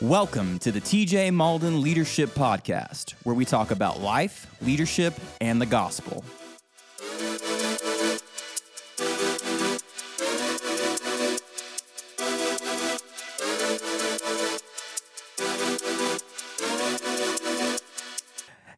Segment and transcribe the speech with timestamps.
[0.00, 5.66] Welcome to the TJ Malden Leadership Podcast, where we talk about life, leadership, and the
[5.66, 6.22] gospel.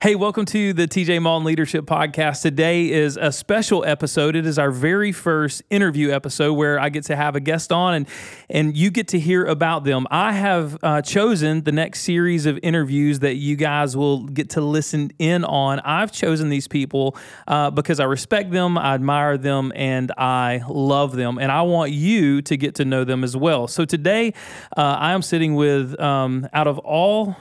[0.07, 2.43] Hey, welcome to the TJ Malden Leadership Podcast.
[2.43, 4.37] Today is a special episode.
[4.37, 7.95] It is our very first interview episode where I get to have a guest on
[7.95, 8.09] and,
[8.49, 10.07] and you get to hear about them.
[10.09, 14.61] I have uh, chosen the next series of interviews that you guys will get to
[14.61, 15.81] listen in on.
[15.81, 17.17] I've chosen these people
[17.49, 21.39] uh, because I respect them, I admire them, and I love them.
[21.39, 23.67] And I want you to get to know them as well.
[23.67, 24.35] So today,
[24.77, 27.35] uh, I am sitting with, um, out of all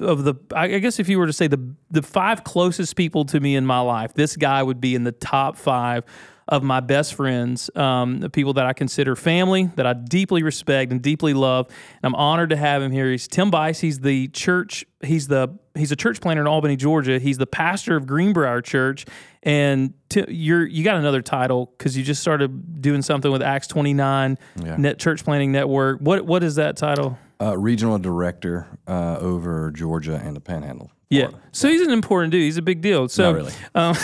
[0.00, 3.40] of the I guess if you were to say the the five closest people to
[3.40, 6.04] me in my life, this guy would be in the top five
[6.48, 10.92] of my best friends, um, the people that I consider family, that I deeply respect
[10.92, 11.66] and deeply love.
[11.68, 13.10] And I'm honored to have him here.
[13.10, 13.80] He's Tim Bice.
[13.80, 14.84] He's the church.
[15.02, 17.18] He's the he's a church planter in Albany, Georgia.
[17.18, 19.06] He's the pastor of Greenbriar Church.
[19.42, 23.66] And t- you're you got another title because you just started doing something with Acts
[23.66, 24.76] 29 Yeah.
[24.76, 25.98] Net Church Planting Network.
[26.00, 27.18] What what is that title?
[27.40, 30.90] Uh, regional director uh, over Georgia and the Panhandle.
[31.08, 31.28] Yeah.
[31.52, 32.42] So he's an important dude.
[32.42, 33.08] He's a big deal.
[33.08, 33.52] So, Not really.
[33.76, 33.96] Um,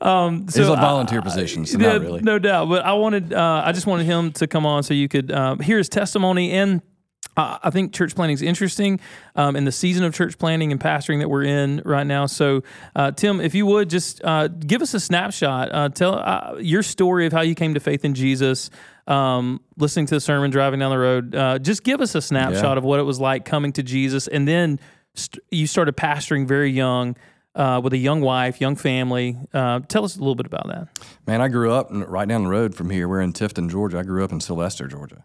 [0.00, 2.22] um, so It's a I- volunteer position, so yeah, not really.
[2.22, 2.68] No doubt.
[2.68, 5.60] But I wanted, uh, I just wanted him to come on so you could um,
[5.60, 6.82] hear his testimony and.
[7.36, 8.98] Uh, I think church planting is interesting
[9.36, 12.26] um, in the season of church planting and pastoring that we're in right now.
[12.26, 12.64] So,
[12.96, 16.82] uh, Tim, if you would just uh, give us a snapshot, uh, tell uh, your
[16.82, 18.70] story of how you came to faith in Jesus,
[19.08, 21.34] um, listening to the sermon, driving down the road.
[21.34, 24.46] Uh, just give us a snapshot of what it was like coming to Jesus, and
[24.46, 24.78] then
[25.14, 27.16] st- you started pastoring very young
[27.54, 29.36] uh, with a young wife, young family.
[29.52, 30.88] Uh, tell us a little bit about that.
[31.26, 33.08] Man, I grew up right down the road from here.
[33.08, 33.98] We're in Tifton, Georgia.
[33.98, 35.24] I grew up in Sylvester, Georgia.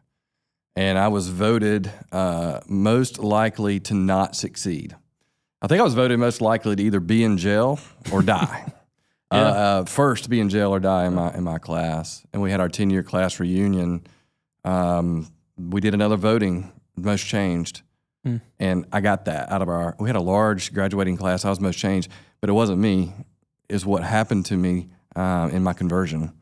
[0.76, 4.95] And I was voted uh, most likely to not succeed.
[5.61, 7.80] I think I was voted most likely to either be in jail
[8.11, 8.73] or die.
[9.33, 12.26] uh, uh, first, be in jail or die in my in my class.
[12.33, 14.05] And we had our ten year class reunion.
[14.64, 17.82] Um, we did another voting, most changed,
[18.60, 19.95] and I got that out of our.
[19.99, 21.45] We had a large graduating class.
[21.45, 22.10] I was most changed,
[22.42, 23.14] but it wasn't me.
[23.70, 26.33] Is what happened to me uh, in my conversion.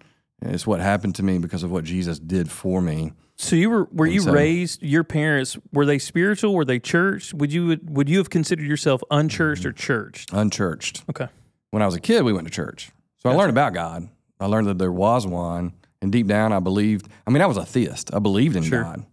[0.44, 3.14] It's what happened to me because of what Jesus did for me.
[3.36, 4.32] So you were were you so.
[4.32, 4.84] raised?
[4.84, 6.54] Your parents were they spiritual?
[6.54, 7.34] Were they church?
[7.34, 10.32] Would you would you have considered yourself unchurched or churched?
[10.32, 11.04] Unchurched.
[11.10, 11.28] Okay.
[11.72, 12.92] When I was a kid, we went to church.
[13.18, 14.08] So I learned about God.
[14.40, 15.74] I learned that there was one.
[16.02, 17.08] And deep down, I believed.
[17.28, 18.14] I mean, I was a theist.
[18.14, 18.84] I believed in Sure.
[18.84, 19.06] God.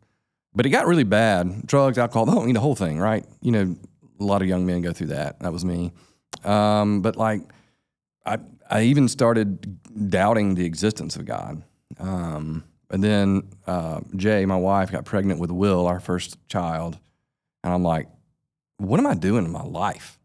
[0.54, 3.24] But it got really bad drugs, alcohol, the whole, you know, the whole thing, right?
[3.42, 3.76] You know,
[4.18, 5.38] a lot of young men go through that.
[5.40, 5.92] That was me.
[6.44, 7.42] Um, but like,
[8.24, 8.38] I,
[8.70, 9.78] I even started
[10.10, 11.62] doubting the existence of God.
[11.98, 16.98] Um, and then uh, Jay, my wife, got pregnant with Will, our first child.
[17.62, 18.08] And I'm like,
[18.78, 20.17] what am I doing in my life?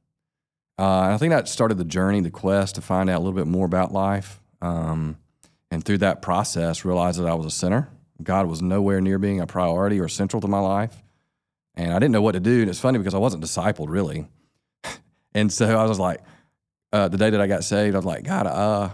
[0.79, 3.33] Uh, and I think that started the journey, the quest to find out a little
[3.33, 4.39] bit more about life.
[4.61, 5.17] Um,
[5.69, 7.89] and through that process, realized that I was a sinner.
[8.21, 10.95] God was nowhere near being a priority or central to my life.
[11.75, 12.61] And I didn't know what to do.
[12.61, 14.27] And it's funny because I wasn't discipled really.
[15.33, 16.21] and so I was like,
[16.91, 18.89] uh, the day that I got saved, I was like, God, uh,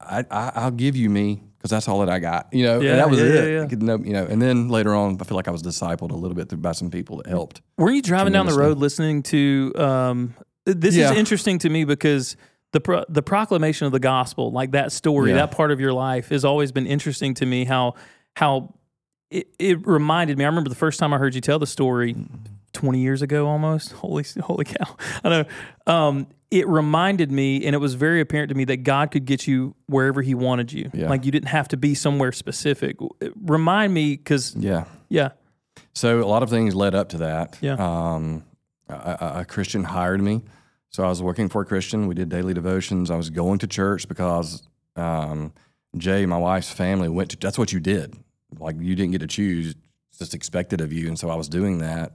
[0.00, 2.48] I, I, I'll give you me because that's all that I got.
[2.52, 3.34] You know, Yeah, and that was yeah, it.
[3.34, 3.66] yeah, yeah.
[3.70, 6.14] You know- you know, and then later on, I feel like I was discipled a
[6.16, 7.60] little bit through, by some people that helped.
[7.78, 9.72] Were you driving down the road listening to?
[9.76, 11.10] Um, this Yeah.
[11.12, 12.36] is interesting to me because
[12.72, 15.36] the pro- the proclamation of the gospel, like that story, Yeah.
[15.36, 17.64] that part of your life, has always been interesting to me.
[17.64, 17.94] How
[18.36, 18.74] how
[19.30, 20.44] it, it reminded me.
[20.44, 22.16] I remember the first time I heard you tell the story,
[22.72, 23.92] twenty years ago, almost.
[23.92, 24.96] Holy holy cow!
[25.24, 25.44] I know.
[25.86, 29.46] Um, it reminded me, and it was very apparent to me that God could get
[29.46, 30.88] you wherever He wanted you.
[30.94, 31.08] Yeah.
[31.08, 32.96] Like you didn't have to be somewhere specific.
[33.44, 34.84] Remind me, because Yeah.
[35.08, 35.30] yeah,
[35.94, 37.58] So a lot of things led up to that.
[37.60, 37.74] Yeah.
[37.74, 38.44] Um,
[38.88, 40.42] a, a- Christian hired me.
[40.90, 42.06] So I was working for a Christian.
[42.06, 43.10] We did daily devotions.
[43.10, 45.52] I was going to church because um,
[45.96, 47.36] Jay, my wife's family, went to.
[47.36, 48.16] That's what you did.
[48.58, 49.74] Like you didn't get to choose;
[50.16, 51.08] just expected of you.
[51.08, 52.12] And so I was doing that.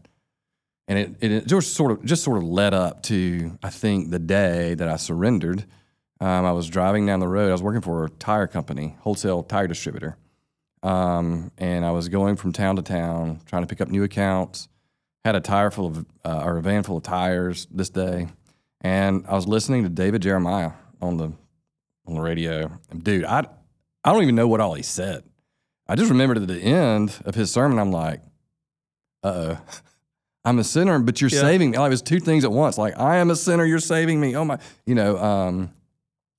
[0.88, 4.12] And it, it, it just sort of just sort of led up to I think
[4.12, 5.66] the day that I surrendered.
[6.22, 7.50] Um, I was driving down the road.
[7.50, 10.18] I was working for a tire company, wholesale tire distributor
[10.84, 14.68] um, and I was going from town to town trying to pick up new accounts.
[15.26, 18.28] Had a tire full of, uh, or a van full of tires this day,
[18.82, 20.72] and I was listening to David Jeremiah
[21.02, 21.32] on the
[22.08, 22.72] on the radio.
[22.98, 23.46] Dude, I
[24.04, 25.24] I don't even know what all he said.
[25.88, 28.22] I just remembered at the end of his sermon, I'm like,
[29.24, 29.62] uh oh.
[30.46, 31.42] I'm a sinner, but you're Yeah.
[31.42, 31.78] saving me.
[31.78, 32.78] Like it was two things at once.
[32.78, 34.38] Like I am a sinner, you're saving me.
[34.38, 35.18] Oh my, you know.
[35.18, 35.72] Um,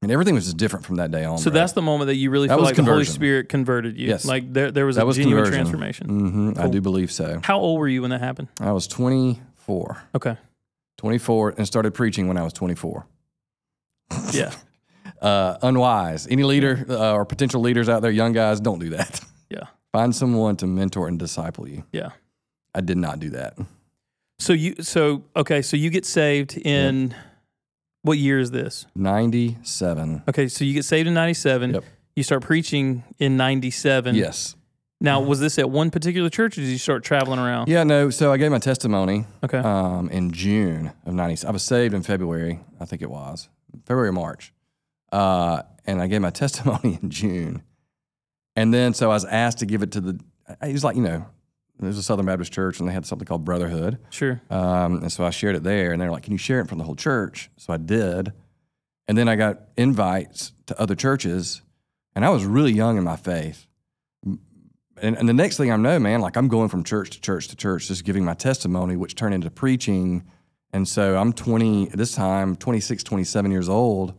[0.03, 1.39] and everything was just different from that day on.
[1.39, 1.61] So bro.
[1.61, 3.05] that's the moment that you really That feel like the Holy.
[3.05, 4.09] Spirit converted you.
[4.09, 4.25] Yes.
[4.25, 5.65] Like there, there was that a was genuine conversion.
[5.67, 6.09] transformation.
[6.55, 7.41] hmm I do believe so.
[7.43, 8.49] How old were you when that happened?
[8.61, 10.37] I was 24, Okay.
[10.99, 13.07] 24, and started preaching when I was 24.
[14.33, 14.53] Yeah.
[15.21, 16.27] Uh, unwise.
[16.31, 19.21] Any leader uh, or potential leaders out there, young guys, don't do that.
[19.51, 19.65] Yeah.
[19.93, 21.85] Find someone to mentor and disciple you.
[21.93, 22.11] Yeah.
[22.75, 23.59] I did not do that.
[24.39, 27.15] So you so okay, so you get saved in
[28.03, 28.87] what year is this?
[28.95, 30.23] 97.
[30.29, 31.75] Okay, so you get saved in 97.
[31.75, 31.85] Yep.
[32.17, 34.15] You start preaching in 97.
[34.15, 34.57] Yes.
[35.03, 37.69] Now, was this at one particular church or did you start traveling around?
[37.69, 38.11] Yeah, no.
[38.11, 39.57] So I gave my testimony Okay.
[39.59, 41.47] um, in June of 90.
[41.47, 43.49] I was saved in February, I think it was,
[43.87, 44.53] February or March.
[45.11, 47.63] Uh, and I gave my testimony in June.
[48.57, 50.21] And then so I was asked to give it to the,
[50.63, 51.25] it was like, you know,
[51.87, 53.99] there's a Southern Baptist church and they had something called Brotherhood.
[54.11, 54.41] Sure.
[54.51, 56.79] Um, and so I shared it there, and they're like, "Can you share it from
[56.79, 58.33] the whole church?" So I did,
[59.09, 61.63] and then I got invites to other churches,
[62.15, 63.67] and I was really young in my faith.
[65.03, 67.49] And, and the next thing I know, man, like I'm going from church to church
[67.49, 70.25] to church, just giving my testimony, which turned into preaching.
[70.73, 74.15] And so I'm 20 this time, 26, 27 years old,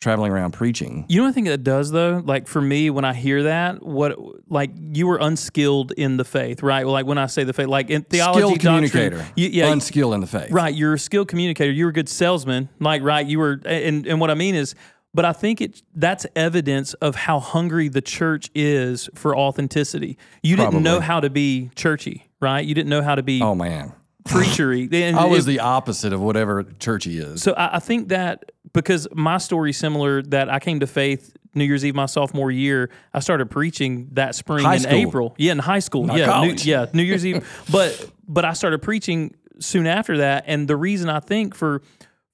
[0.00, 1.04] traveling around preaching.
[1.08, 2.22] You know what I think that does though?
[2.24, 4.16] Like for me, when I hear that, what
[4.50, 6.84] like you were unskilled in the faith, right?
[6.84, 9.72] Well, like when I say the faith, like in theology, Skilled doctrine, communicator, you- yeah,
[9.72, 10.50] unskilled in the faith.
[10.52, 11.72] Right, you're a skilled communicator.
[11.72, 12.68] You're a good salesman.
[12.78, 14.74] Like, right, you were, and and what I mean is,
[15.14, 20.18] but I think it that's evidence of how hungry the church is for authenticity.
[20.42, 22.64] You didn't know how to be churchy, right?
[22.64, 23.94] You didn't know how to be Oh man,
[24.28, 24.92] preachery.
[24.92, 27.42] And I was it- the opposite of whatever churchy is.
[27.42, 31.64] so I, I think that because my story's similar, that I came to faith New
[31.64, 32.90] Year's Eve my sophomore year.
[33.14, 34.94] I started preaching that spring High in school.
[34.94, 35.34] April.
[35.38, 36.04] Yeah, in high school.
[36.04, 36.66] Not yeah, college.
[36.66, 37.48] New, yeah, New Year's Eve.
[37.72, 41.82] But but I started preaching soon after that, and the reason I think for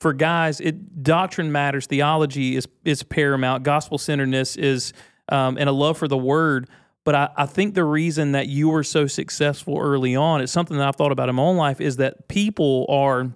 [0.00, 1.86] for guys, it doctrine matters.
[1.86, 3.62] Theology is is paramount.
[3.62, 4.92] Gospel centeredness is
[5.28, 6.68] um, and a love for the word.
[7.04, 10.76] But I, I think the reason that you were so successful early on, it's something
[10.76, 13.32] that I've thought about in my own life, is that people are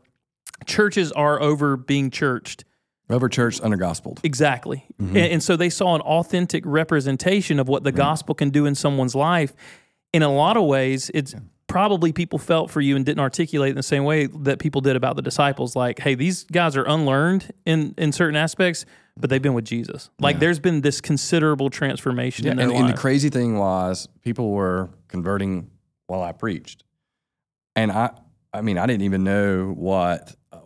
[0.67, 2.65] churches are over being churched.
[3.09, 4.21] Over church, under gospeled.
[4.25, 4.85] Exactly.
[5.01, 5.17] Mm-hmm.
[5.17, 8.75] And, and so they saw an authentic representation of what the gospel can do in
[8.75, 9.55] someone's life.
[10.13, 11.35] In a lot of ways, it's
[11.69, 14.97] probably people felt for you and didn't articulate in the same way that people did
[14.97, 15.77] about the disciples.
[15.77, 18.87] Like, hey, these guys are unlearned in, in certain aspects,
[19.17, 20.11] but they've been with Jesus.
[20.19, 24.51] Like, there's been this considerable transformation in their and, and the crazy thing was people
[24.51, 25.71] were converting
[26.07, 26.85] while I preached,
[27.75, 28.11] and I,
[28.53, 30.59] I mean, I didn't even know what uh,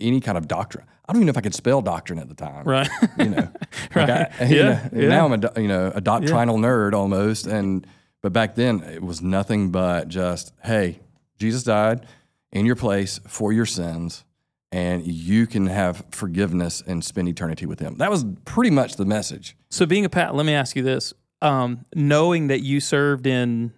[0.00, 0.86] any kind of doctrine.
[1.08, 2.64] I don't even know if I could spell doctrine at the time.
[2.64, 2.88] right.
[3.18, 3.48] You know,
[3.94, 4.08] Right.
[4.08, 4.62] Like I- you Yeah,
[4.92, 5.08] know, yeah.
[5.08, 7.86] Now I'm a you know a doctrinal nerd almost, and
[8.22, 11.00] but back then it was nothing but just hey,
[11.38, 12.04] Jesus died
[12.52, 14.24] in your place for your sins.
[14.70, 17.94] And you can have forgiveness and spend eternity with Him.
[17.96, 19.56] That was pretty much the message.
[19.70, 23.72] so, being a pat, let me ask you this: um, knowing that you served in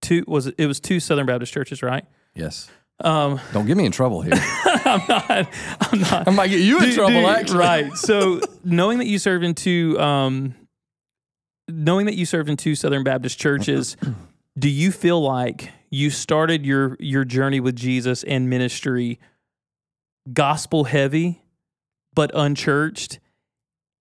[0.00, 2.04] two was it, it was two Southern Baptist churches, right?
[2.34, 2.68] Yes.
[2.98, 4.34] Um, Don't get me in trouble here.
[4.92, 5.48] I'm not.
[5.80, 6.28] I'm not.
[6.28, 7.58] I might get you in Dude, trouble, dude, actually.
[7.58, 7.92] Right.
[7.94, 10.54] So knowing that you served in two, um,
[11.68, 13.96] knowing that you served in two Southern Baptist churches,
[14.58, 19.18] do you feel like you started your your journey with Jesus and ministry
[20.32, 21.42] gospel heavy,
[22.14, 23.18] but unchurched?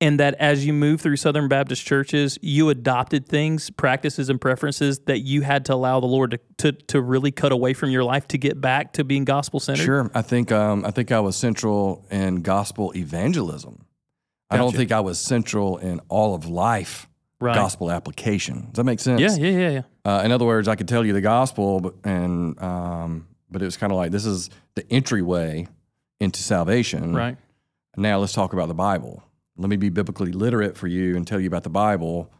[0.01, 4.97] And that as you move through Southern Baptist churches, you adopted things, practices, and preferences
[5.05, 8.03] that you had to allow the Lord to, to, to really cut away from your
[8.03, 9.83] life to get back to being gospel centered.
[9.83, 10.11] Sure.
[10.15, 13.85] I think um, I think I was central in gospel evangelism.
[14.49, 17.07] I don't think I was central in all of life
[17.39, 17.55] Right.
[17.55, 18.67] gospel application.
[18.67, 19.19] Does that make sense?
[19.19, 19.81] Yeah, yeah, yeah, yeah.
[20.05, 23.65] Uh, in other words, I could tell you the gospel, but, and um, but it
[23.65, 25.67] was kind of like this is the entryway
[26.19, 27.15] into salvation.
[27.15, 27.37] Right.
[27.97, 29.23] Now let's talk about the Bible.
[29.57, 32.31] Let me be biblically literate for you and tell you about the Bible.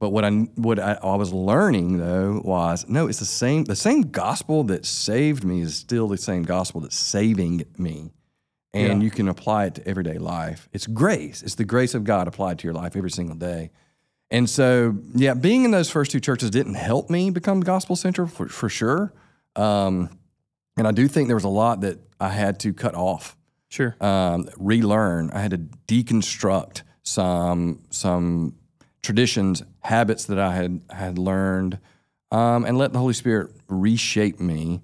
[0.00, 3.76] But what I what I, I was learning though was no, it's the same the
[3.76, 8.12] same gospel that saved me is still the same gospel that's saving me.
[8.74, 9.04] And Yeah.
[9.04, 10.68] you can apply it to everyday life.
[10.72, 11.42] It's grace.
[11.42, 13.70] It's the grace of God applied to your life every single day.
[14.30, 18.26] And so, yeah, being in those first two churches didn't help me become gospel centered
[18.26, 19.10] for, for sure.
[19.56, 20.10] Um,
[20.76, 23.37] and I do think there was a lot that I had to cut off
[23.68, 23.96] Sure.
[24.00, 25.30] um, relearn.
[25.32, 28.54] I had to deconstruct some some
[29.02, 31.78] traditions, habits that I had had learned,
[32.30, 34.80] um, and let the Holy Spirit reshape me.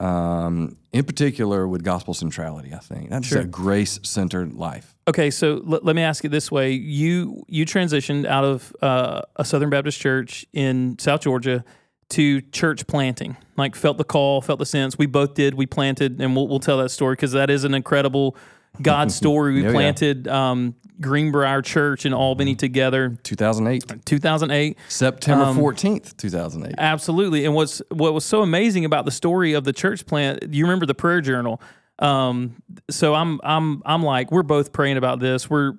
[0.00, 3.42] Um, in particular, with gospel centrality, I think that's Sure.
[3.42, 4.96] a grace centered life.
[5.06, 9.22] Okay, so let, let me ask it this way: you you transitioned out of uh,
[9.36, 11.64] a Southern Baptist church in South Georgia
[12.12, 13.36] to church planting.
[13.56, 14.96] Like felt the call, felt the sense.
[14.96, 15.54] We both did.
[15.54, 18.36] We planted, and we'll, we'll tell that story because that is an incredible
[18.80, 19.54] God story.
[19.54, 19.72] We yeah.
[19.72, 24.78] planted um, Greenbriar Church in Albany together, 2008, 2008.
[24.88, 26.74] September Um, 14th, 2008.
[26.78, 27.44] Absolutely.
[27.44, 30.86] And what's what was so amazing about the story of the church plant, you remember
[30.86, 31.60] the prayer journal.
[31.98, 35.48] Um, so I'm I'm I'm like, we're both praying about this.
[35.48, 35.74] We're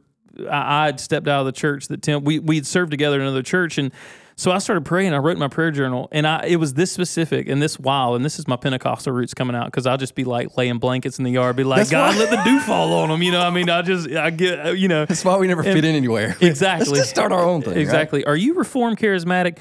[0.50, 3.44] I, I'd stepped out of the church that Tim we we'd served together in another
[3.44, 3.92] church and
[4.36, 5.14] so I started praying.
[5.14, 8.26] I wrote my prayer journal, and I it was this specific and this wild, and
[8.26, 11.24] this is my Pentecostal roots coming out because I'll just be like laying blankets in
[11.26, 13.22] the yard, be like, That's God, why- let the dew fall on them.
[13.24, 15.84] You know, I mean, I just I get you know That's why we never fit
[15.86, 16.36] in anywhere.
[16.42, 17.72] exactly Let's just start our own thing.
[17.74, 17.82] right?
[17.82, 18.26] exactly.
[18.26, 19.58] Are you reformed charismatic?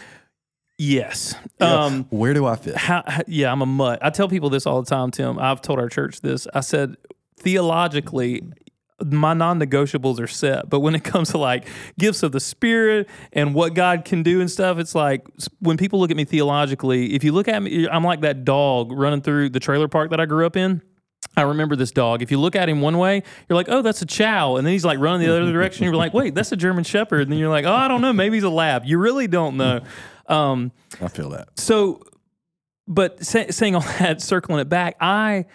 [0.79, 1.35] Yes.
[1.61, 2.75] Um, Where do I fit?
[2.76, 4.00] how- yeah, I'm a mutt.
[4.02, 5.38] I tell people this all the time, Tim.
[5.38, 6.49] I've told our church this.
[6.55, 6.97] I said,
[7.38, 8.43] theologically,
[9.04, 10.68] my non negotiables are set.
[10.68, 11.66] But when it comes to like
[11.99, 15.26] gifts of the Spirit and what God can do and stuff, it's like
[15.61, 18.92] when people look at me theologically, if you look at me, I'm like that dog
[18.92, 20.82] running through the trailer park that I grew up in.
[21.37, 22.21] I remember this dog.
[22.21, 24.56] If you look at him one way, you're like, oh, that's a chow.
[24.56, 25.85] And then he's like running the other direction.
[25.85, 27.23] You're like, wait, that's a German Shepherd.
[27.23, 28.12] And then you're like, oh, I don't know.
[28.12, 28.85] Maybe he's a lab.
[28.85, 29.80] You really don't know.
[30.26, 31.59] Um, I feel that.
[31.59, 32.02] so,
[32.87, 35.47] but say, saying all that, circling it back, I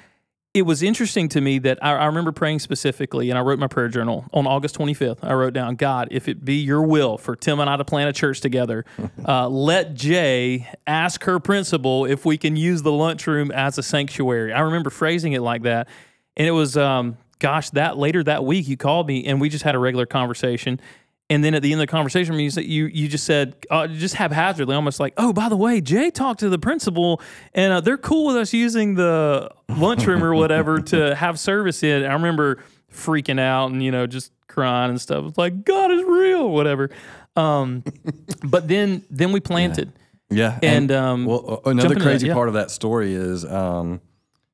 [0.54, 3.68] it was interesting to me that I, I remember praying specifically, and I wrote my
[3.68, 5.20] prayer journal on August 25th.
[5.22, 8.10] I wrote down, God, if it be your will for Tim and I to plant
[8.10, 8.86] a church together,
[9.28, 14.52] uh, let Jay ask her principal if we can use the lunchroom as a sanctuary.
[14.52, 15.88] I remember phrasing it like that,
[16.36, 19.64] and it was, um, gosh, that later that week you called me, and we just
[19.64, 20.80] had a regular conversation.
[21.30, 23.88] And then at the end of the conversation, you said- you you just said uh,
[23.88, 27.22] just haphazardly, almost like, "Oh, by the way, Jay talked to the principal,
[27.54, 32.06] and uh, they're cool with us using the lunchroom or whatever to have service in."
[32.06, 35.26] I remember freaking out and you know just crying and stuff.
[35.26, 36.90] It's like God is real, whatever.
[37.36, 37.84] Um,
[38.44, 39.92] but then then we planted.
[40.30, 40.60] Yeah.
[40.62, 42.34] And, um, well, another into that, crazy yeah.
[42.34, 44.02] part of that story is um,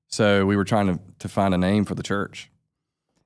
[0.07, 2.51] so we were trying to, to find a name for the church.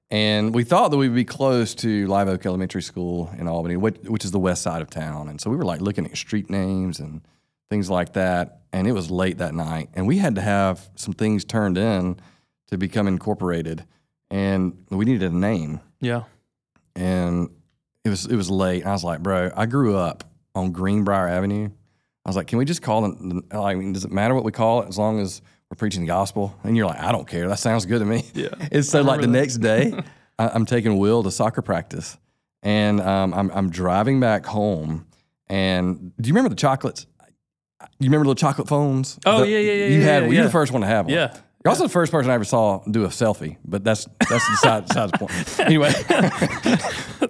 [0.09, 3.97] And we thought that we'd be close to Live Oak Elementary School in Albany, which,
[4.03, 5.27] which is the west side of town.
[5.27, 7.21] And so we were like looking at street names and
[7.69, 8.61] things like that.
[8.71, 9.89] And it was late that night.
[9.93, 12.19] And we had to have some things turned in
[12.67, 13.85] to become incorporated.
[14.29, 16.23] And we needed a name Yeah,
[16.95, 17.49] and
[18.03, 18.81] it was it was late.
[18.81, 20.23] And I was like, bro, I grew up
[20.53, 21.69] on Greenbrier Avenue.
[22.25, 23.43] I was like, can we just call it?
[23.51, 26.07] I mean, does it matter what we call it as long as we're preaching the
[26.07, 26.55] gospel?
[26.63, 27.47] And you're like, I don't care.
[27.47, 28.25] That sounds good to me.
[28.33, 28.49] Yeah.
[28.71, 29.33] And so like the that.
[29.33, 29.93] next day,
[30.39, 32.17] I, I'm taking Will to soccer practice,
[32.63, 35.07] and um, I'm I'm driving back home.
[35.49, 37.05] And do you remember the chocolates?
[37.99, 39.19] You remember the little chocolate phones?
[39.25, 40.23] Oh, The- yeah, yeah, yeah, You yeah, had.
[40.23, 40.43] yeah, You're yeah.
[40.43, 41.13] the first one to have one.
[41.15, 41.33] Yeah.
[41.63, 44.87] You're also the first person I ever saw do a selfie, but that's that's beside,
[44.87, 45.59] besides the point.
[45.59, 45.91] Anyway,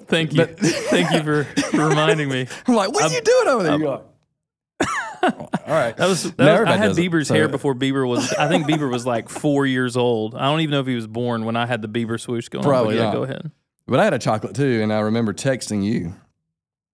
[0.08, 2.46] thank you, thank you for, for reminding me.
[2.67, 4.01] I'm like, what are you doing over there?
[5.36, 5.96] All right.
[5.98, 8.31] That was, that was I had Bieber's so- hair before Bieber was.
[8.34, 10.36] I think Bieber was like four years old.
[10.36, 12.65] I don't even know if he was born when I had the Bieber swoosh going.
[12.65, 13.51] on, Probably but yeah, go ahead.
[13.88, 16.13] But I had a chocolate too, and I remember texting you.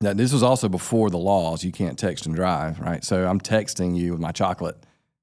[0.01, 1.63] That this was also before the laws.
[1.63, 3.03] You can't text and drive, right?
[3.05, 4.75] So I'm texting you with my chocolate,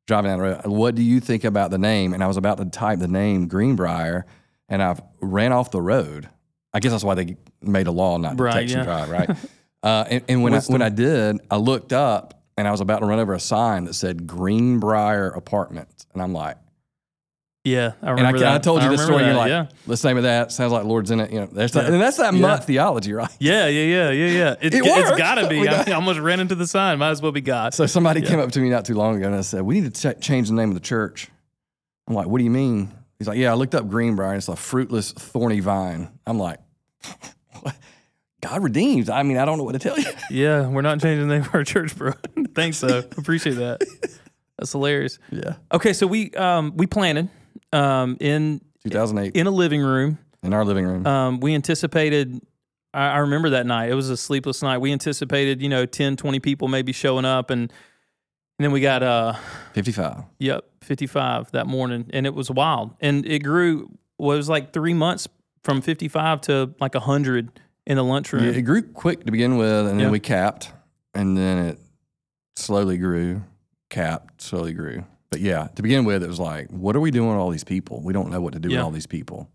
[0.07, 0.67] driving down the road.
[0.67, 2.14] What do you think about the name?
[2.14, 4.25] And I was about to type the name Greenbrier,
[4.71, 6.31] and I ran off the road.
[6.73, 9.31] I guess that's why they made a law not to Right, text and drive, right?
[9.83, 13.00] uh, and and when I, when I did, I looked up and I was about
[13.00, 16.57] to run over a sign that said Greenbrier Apartments, and I'm like.
[17.62, 18.55] Yeah, I And remember I, that.
[18.55, 19.19] I told you I this story.
[19.19, 19.67] And you're like, yeah.
[19.87, 20.50] let's name of that.
[20.50, 21.31] Sounds like Lord's in it.
[21.31, 21.93] You know, there's that, Yeah.
[21.93, 22.40] and that's that Yeah.
[22.40, 23.29] mutt theology, right?
[23.38, 24.50] Yeah, yeah, yeah, yeah, yeah.
[24.62, 25.19] It, It it's worked.
[25.19, 25.69] got to be.
[25.69, 26.99] I, I almost ran into the sign.
[27.00, 27.75] Might as well be God.
[27.75, 29.95] So somebody came up to me not too long ago and I said, "We need
[29.95, 31.29] to ch- change the name of the church."
[32.09, 34.31] I'm like, "What do you mean?" He's like, "Yeah, I looked up Greenbrier.
[34.31, 36.61] and It's a fruitless, thorny vine." I'm like?
[38.40, 40.07] "God redeems." I mean, I don't know what to tell you.
[40.31, 42.14] yeah, we're not changing the name of our church, bro.
[42.54, 42.99] Thanks, though.
[43.16, 43.80] Appreciate that.
[44.59, 45.19] That's hilarious.
[45.30, 47.28] yeah, Okay, so we um we planted
[47.73, 50.19] um in 2008 in a living room.
[50.42, 51.07] in our living room.
[51.07, 52.40] Um, we anticipated.
[52.92, 53.88] I, I remember that night.
[53.90, 54.78] It was a sleepless night.
[54.78, 59.02] We anticipated, you know, 10, 20 people maybe showing up, and and then we got
[59.02, 59.35] uh
[59.73, 60.25] 55.
[60.38, 62.11] Yep, 55 that morning.
[62.12, 62.90] And it was wild.
[63.00, 65.26] And it grew, well, it was like three months
[65.64, 67.50] from 55 to like 100
[67.87, 68.45] in the lunchroom.
[68.45, 70.11] Yeah, it grew quick to begin with, and then Yeah.
[70.11, 70.73] we capped,
[71.14, 71.78] and then it
[72.61, 73.43] slowly grew,
[73.88, 75.05] capped, slowly grew.
[75.31, 77.64] But yeah, to begin with, it was like, what are we doing with all these
[77.64, 78.00] people?
[78.02, 78.79] We don't know what to do Yeah.
[78.79, 79.49] with all these people.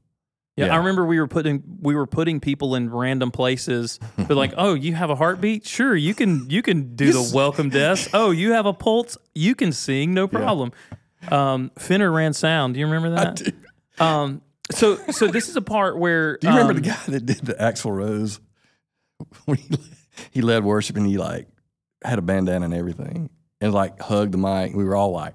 [0.56, 0.74] yeah, yeah.
[0.74, 4.00] I remember we were putting we were putting people in random places.
[4.16, 5.66] But like, oh, you have a heartbeat?
[5.68, 8.12] Sure, you can you can do the welcome desk.
[8.14, 9.18] Oh, you have a pulse?
[9.34, 10.72] You can sing, no problem.
[11.30, 12.76] Um, Finner ran sound.
[12.76, 13.36] Do you remember that?
[13.36, 13.52] Do
[14.04, 17.26] Um, so so this is a part where do you remember um, the guy that
[17.26, 18.40] did the Axl Rose?
[19.46, 19.70] When he,
[20.32, 21.48] he led worship and he like
[22.06, 23.30] had a bandana and everything
[23.62, 24.74] and like hugged the mic.
[24.76, 25.34] We were all like,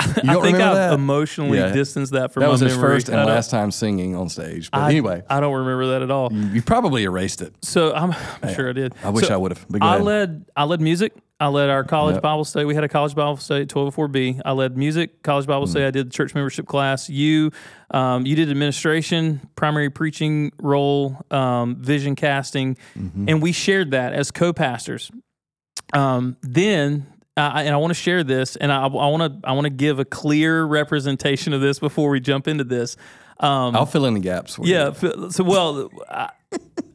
[0.00, 0.92] You I don't think remember I've that?
[0.94, 1.72] emotionally Yeah.
[1.72, 2.94] distanced that from That my was his memory.
[2.96, 4.70] first and I don't- last time singing on stage.
[4.70, 6.32] But I, anyway, I don't remember that at all.
[6.32, 7.54] you probably erased it.
[7.62, 8.94] So I'm, I'm sure I did.
[9.04, 9.66] I wish I would have.
[9.68, 10.04] But go I ahead.
[10.06, 11.12] led I led music.
[11.42, 12.20] I led our college.
[12.20, 12.66] Bible study.
[12.66, 14.42] We had a college Bible study at 1204B.
[14.44, 15.70] I led music, college Bible Mm.
[15.70, 15.84] study.
[15.86, 17.08] I did the church membership class.
[17.08, 17.50] You
[17.92, 23.28] um, you did administration, primary preaching role, um, vision casting, Mm-hmm.
[23.28, 25.10] and we shared that as co-pastors.
[25.92, 27.06] Um, then
[27.36, 29.98] uh, and I want to share this, and I want to I want to give
[29.98, 32.96] a clear representation of this before we jump into this.
[33.38, 34.56] Um, I'll fill in the gaps.
[34.56, 34.92] For yeah.
[35.00, 35.30] You.
[35.30, 36.30] So, well, I,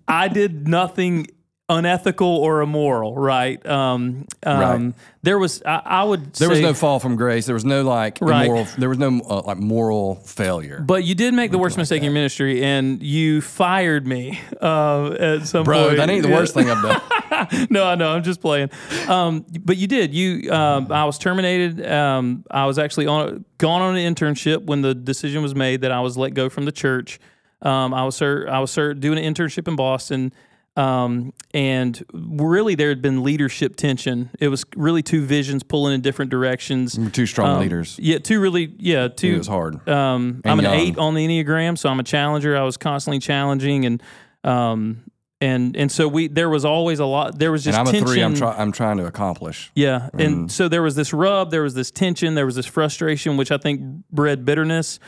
[0.07, 1.27] I did nothing
[1.67, 3.63] unethical or immoral, right?
[3.65, 4.93] Um, um, Right.
[5.23, 7.47] There was, I, I would There was no fall from grace.
[7.47, 8.43] There was no like Right.
[8.45, 8.65] immoral.
[8.77, 10.79] There was no uh, like moral failure.
[10.79, 15.13] But you did make the worst mistake in your ministry, and you fired me uh,
[15.19, 15.97] at some Bro, point.
[15.97, 16.35] that ain't the Yeah.
[16.35, 17.67] worst thing I've done.
[17.71, 18.09] no, I know.
[18.11, 18.69] I'm just playing.
[19.07, 20.13] Um, but you did.
[20.13, 21.83] You, um, I was terminated.
[21.87, 25.91] Um, I was actually on gone on an internship when the decision was made that
[25.91, 27.19] I was let go from the church.
[27.63, 30.31] Um, I was sir, I was sir, doing an internship in Boston.
[30.77, 34.29] Um, and really, there had been leadership tension.
[34.39, 36.99] It was really two visions pulling in different directions.
[37.13, 37.97] Two strong Um, leaders.
[38.01, 39.35] Yeah, two really, yeah, two.
[39.35, 39.87] It was hard.
[39.87, 40.73] Um, I'm an young.
[40.73, 42.57] eight on the Enneagram, so I'm a challenger.
[42.57, 44.03] I was constantly challenging, and
[44.43, 45.03] um,
[45.39, 47.39] and and so we there was always a lot.
[47.39, 48.21] There was and just I'm a three.
[48.21, 48.59] I'm trying.
[48.59, 49.71] I'm trying to accomplish.
[49.75, 53.37] Yeah, and so there was this rub, there was this tension, there was this frustration,
[53.37, 53.79] which I think
[54.11, 54.99] bred bitterness.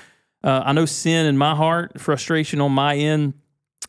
[0.44, 3.34] Uh, I know sin in my heart, frustration on my end.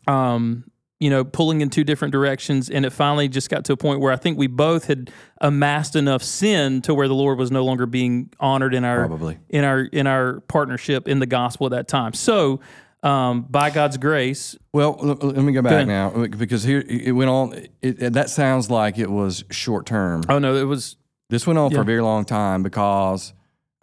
[0.09, 0.65] Um,
[1.01, 4.01] you know, pulling in two different directions, and it finally just got to a point
[4.01, 7.65] where I think we both had amassed enough sin to where the Lord was no
[7.65, 9.39] longer being honored in our Probably.
[9.49, 12.15] in our in our partnership in the gospel at that time.
[12.15, 12.59] So,
[13.05, 15.87] um, by God's grace, Well, l- l- let me go back ahead.
[15.87, 17.53] now because here it went on.
[17.81, 20.23] It, it, that sounds like it was short term.
[20.29, 20.97] oh no, it was
[21.31, 23.33] This went on for a very long time because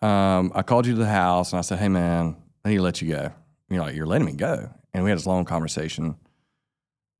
[0.02, 2.82] um, I called you to the house and I said, "Hey, man, I need to
[2.84, 3.32] let you go."
[3.70, 6.16] You're like, "You're letting me go," and we had this long conversation.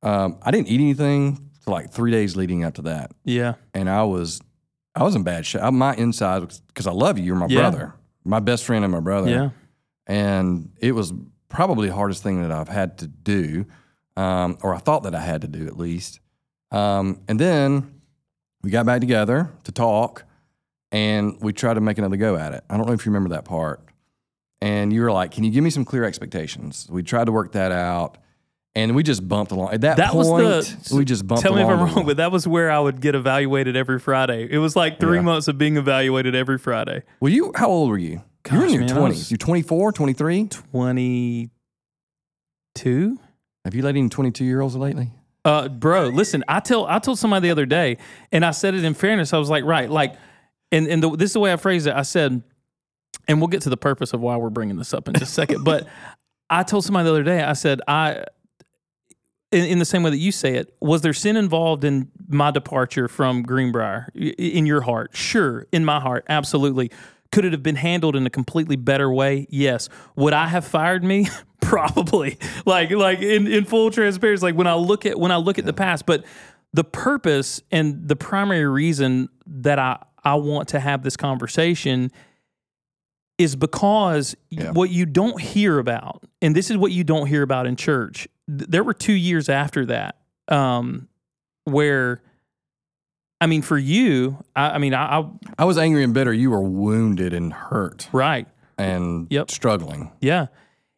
[0.06, 3.90] Um, I didn't eat anything for like three days leading up to that, yeah, and
[3.90, 4.40] I was,
[4.94, 5.62] I was in bad shape.
[5.72, 7.60] My inside, because I love you, you're my Yeah.
[7.62, 9.30] brother, my best friend, and my brother.
[9.30, 9.50] yeah,
[10.06, 11.12] and it was
[11.48, 13.66] probably the hardest thing that I've had to do,
[14.16, 16.20] um, or I thought that I had to do at least.
[16.70, 18.00] Um, and then
[18.62, 20.24] we got back together to talk,
[20.92, 22.64] and we tried to make another go at it.
[22.70, 23.82] I don't know if you remember that part.
[24.62, 27.52] And you were like, "Can you give me some clear expectations?" We tried to work
[27.52, 28.18] that out,
[28.76, 29.72] and we just bumped along.
[29.72, 31.42] At that, That was point, the- we just bumped.
[31.42, 34.46] Tell me if I'm wrong, but that was where I would get evaluated every Friday.
[34.48, 35.22] It was like three Yeah.
[35.22, 37.02] months of being evaluated every Friday.
[37.18, 38.22] Well, you, how old were you?
[38.52, 39.30] you were in your twenties.
[39.30, 40.48] You're 24, 23.
[40.70, 43.18] 22?
[43.64, 45.10] Have you let any 22 year olds lately?
[45.44, 47.98] Uh, bro, listen, I tell I told somebody the other day,
[48.32, 49.32] and I said it in fairness.
[49.32, 50.14] I was like, right, like,
[50.72, 51.94] and and the, this is the way I phrased it.
[51.94, 52.42] I said,
[53.28, 55.34] and we'll get to the purpose of why we're bringing this up in just a
[55.34, 55.64] second.
[55.64, 55.86] but
[56.50, 58.24] I told somebody the other day, I said, I,
[59.52, 62.50] in, in the same way that you say it, was there sin involved in my
[62.50, 65.10] departure from Greenbriar in your heart?
[65.14, 66.90] Sure, in my heart, absolutely.
[67.32, 69.46] Could it have been handled in a completely better way?
[69.50, 69.88] Yes.
[70.14, 71.28] Would I have fired me?
[71.60, 72.38] Probably.
[72.64, 75.64] Like like in, in full transparency, like when I look at when I look at
[75.64, 76.24] the past, but
[76.72, 82.10] the purpose and the primary reason that I I want to have this conversation
[83.38, 84.70] is because Yeah.
[84.72, 88.28] what you don't hear about, and this is what you don't hear about in church.
[88.48, 90.16] th- There were two years after that
[90.48, 91.08] um,
[91.64, 92.22] where,
[93.40, 96.32] I mean, for you, I, I mean, I, I I was angry and bitter.
[96.32, 98.46] You were wounded and hurt right,
[98.78, 99.50] and Yep.
[99.50, 100.12] struggling.
[100.20, 100.46] yeah,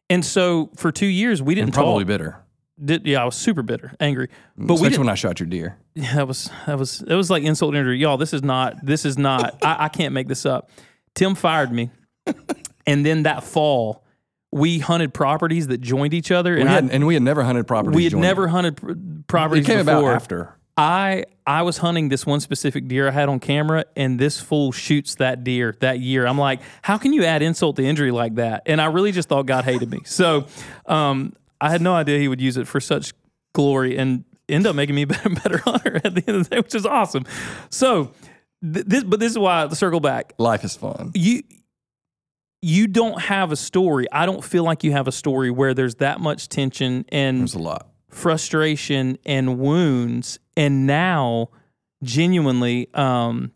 [0.09, 2.07] and so for two years we didn't and probably talk.
[2.07, 2.37] bitter.
[2.83, 4.99] Did, yeah, I was super bitter, angry, but Especially didn't.
[5.05, 5.77] when I shot your deer.
[5.95, 7.97] Yeah, that was that was it was like insult injury.
[7.99, 10.69] Y'all, this is not this is not I, I can't make this up.
[11.13, 11.89] Tim fired me.
[12.87, 14.03] And then that fall,
[14.51, 16.55] we hunted properties that joined each other.
[16.55, 17.95] We And I, had, and we had never hunted properties.
[17.95, 18.27] we had jointly.
[18.27, 18.93] never hunted pr-
[19.27, 19.99] properties It came before.
[20.01, 20.55] about after.
[20.77, 24.71] I I was hunting this one specific deer I had on camera, and this fool
[24.71, 26.25] shoots that deer that year.
[26.25, 28.63] I'm like, how can you add insult to injury like that?
[28.65, 29.99] And I really just thought God hated me.
[30.05, 30.45] So
[30.85, 33.11] um, I had no idea He would use it for such
[33.53, 36.55] glory, and end up making me a better, better hunter at the end of the
[36.55, 37.25] day, which is awesome.
[37.69, 38.13] So
[38.63, 40.33] th- this, but this is why to circle back.
[40.37, 41.11] Life is fun.
[41.13, 41.43] You
[42.61, 44.05] you don't have a story.
[44.11, 47.53] I don't feel like you have a story where there's that much tension and There's
[47.53, 47.87] a lot.
[48.09, 51.49] frustration and wounds and now
[52.03, 53.51] genuinely um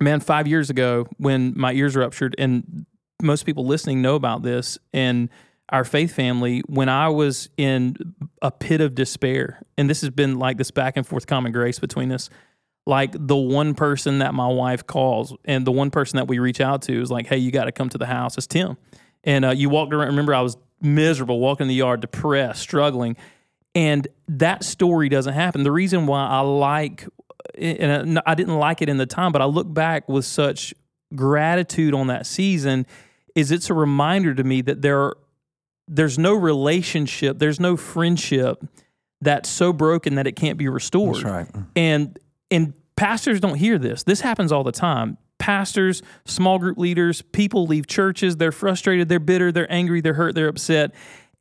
[0.00, 2.86] man 5 years ago when my ears ruptured and
[3.22, 5.28] most people listening know about this and
[5.70, 7.96] our faith family when I was in
[8.42, 11.78] a pit of despair and this has been like this back and forth common grace
[11.78, 12.30] between us
[12.88, 16.58] like the one person that my wife calls and the one person that we reach
[16.58, 18.38] out to is like, hey, you got to come to the house.
[18.38, 18.78] It's Tim.
[19.24, 20.08] And uh, you walked around.
[20.08, 23.14] Remember, I was miserable, walking in the yard, depressed, struggling.
[23.74, 25.64] And that story doesn't happen.
[25.64, 27.06] The reason why I like,
[27.54, 30.72] and I didn't like it in the time, but I look back with such
[31.14, 32.86] gratitude on that season,
[33.34, 35.12] is it's a reminder to me that there,
[35.86, 38.66] there's no relationship, there's no friendship
[39.20, 41.16] that's so broken that it can't be restored.
[41.16, 41.46] That's right.
[41.76, 42.18] And
[42.50, 44.02] and pastors don't hear this.
[44.02, 45.18] This happens all the time.
[45.38, 50.34] Pastors, small group leaders, people leave churches, they're frustrated, they're bitter, they're angry, they're hurt,
[50.34, 50.92] they're upset,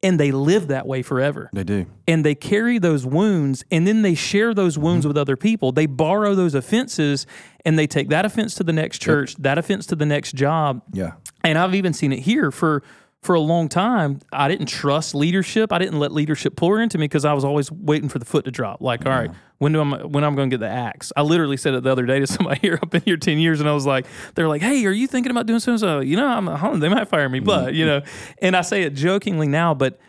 [0.03, 1.49] and they live that way forever.
[1.51, 1.87] They do.
[2.07, 4.85] And they carry those wounds and then they share those mm-hmm.
[4.85, 5.71] wounds with other people.
[5.71, 7.25] They borrow those offenses
[7.65, 10.83] and they take that offense to the next church, that offense to the next job.
[10.93, 11.13] Yeah.
[11.43, 12.83] And I've even seen it here for
[13.23, 15.73] for a long time, I didn't trust leadership.
[15.73, 18.45] I didn't let leadership pour into me because I was always waiting for the foot
[18.45, 18.79] to drop.
[18.79, 21.11] Like, all right, when do I when I'm going to get the axe?
[21.15, 22.79] I literally said it the other day to somebody here.
[22.81, 25.31] I've been here ten years, and I was like, they're like, hey, are you thinking
[25.31, 25.79] about doing something?
[25.79, 26.79] So, you know, I'm home.
[26.79, 28.05] They might fire me, but you mm-hmm.
[28.05, 29.99] know, and I say it jokingly now, but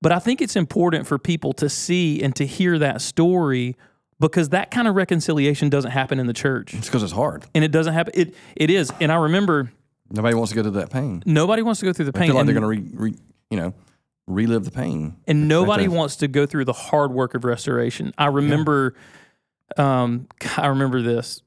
[0.00, 3.74] but I think it's important for people to see and to hear that story
[4.20, 7.44] because that kind of reconciliation doesn't happen in the church, It's because it's hard.
[7.54, 8.12] and it doesn't happen.
[8.14, 9.72] It it is, and I remember
[10.10, 11.22] Nobody wants to go through that pain.
[11.26, 12.28] nobody wants to go through the I pain.
[12.28, 13.18] feel like and- they're going to, re, re,
[13.50, 13.74] you know,
[14.26, 15.16] relive the pain.
[15.26, 18.12] and nobody wants to go through the hard work of restoration.
[18.16, 18.94] I remember,
[19.76, 21.42] um, I remember this.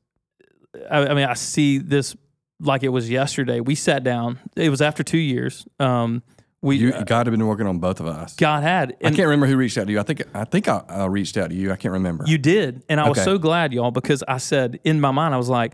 [0.90, 2.16] I, I mean, I see this
[2.60, 3.60] like it was yesterday.
[3.60, 4.40] We sat down.
[4.56, 5.68] It was after two years.
[5.80, 6.24] Um,
[6.62, 8.36] we You, uh, God had been working on both of us.
[8.36, 10.00] God had, I can't remember who reached out to you.
[10.00, 11.72] I think I think I, I reached out to you.
[11.72, 12.26] I can't remember.
[12.28, 15.38] you did, and I was so glad, y'all, because I said in my mind, I
[15.38, 15.74] was like.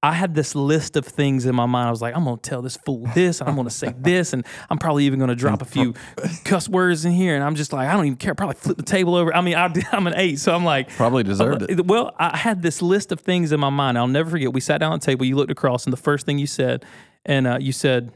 [0.00, 1.88] I had this list of things in my mind.
[1.88, 4.46] I was like, I'm gonna tell this fool this, and I'm gonna say this, and
[4.70, 5.94] I'm probably even gonna drop a few
[6.44, 7.34] cuss words in here.
[7.34, 8.34] And I'm just like, I don't even care.
[8.34, 9.34] Probably flip the table over.
[9.34, 11.84] I mean, I, I'm an eight, so I'm like, Probably deserved it.
[11.86, 13.98] Well, I had this list of things in my mind.
[13.98, 14.52] I'll never forget.
[14.52, 15.24] We sat down at the table.
[15.24, 16.84] You looked across, and the first thing you said,
[17.26, 18.12] and uh, you said,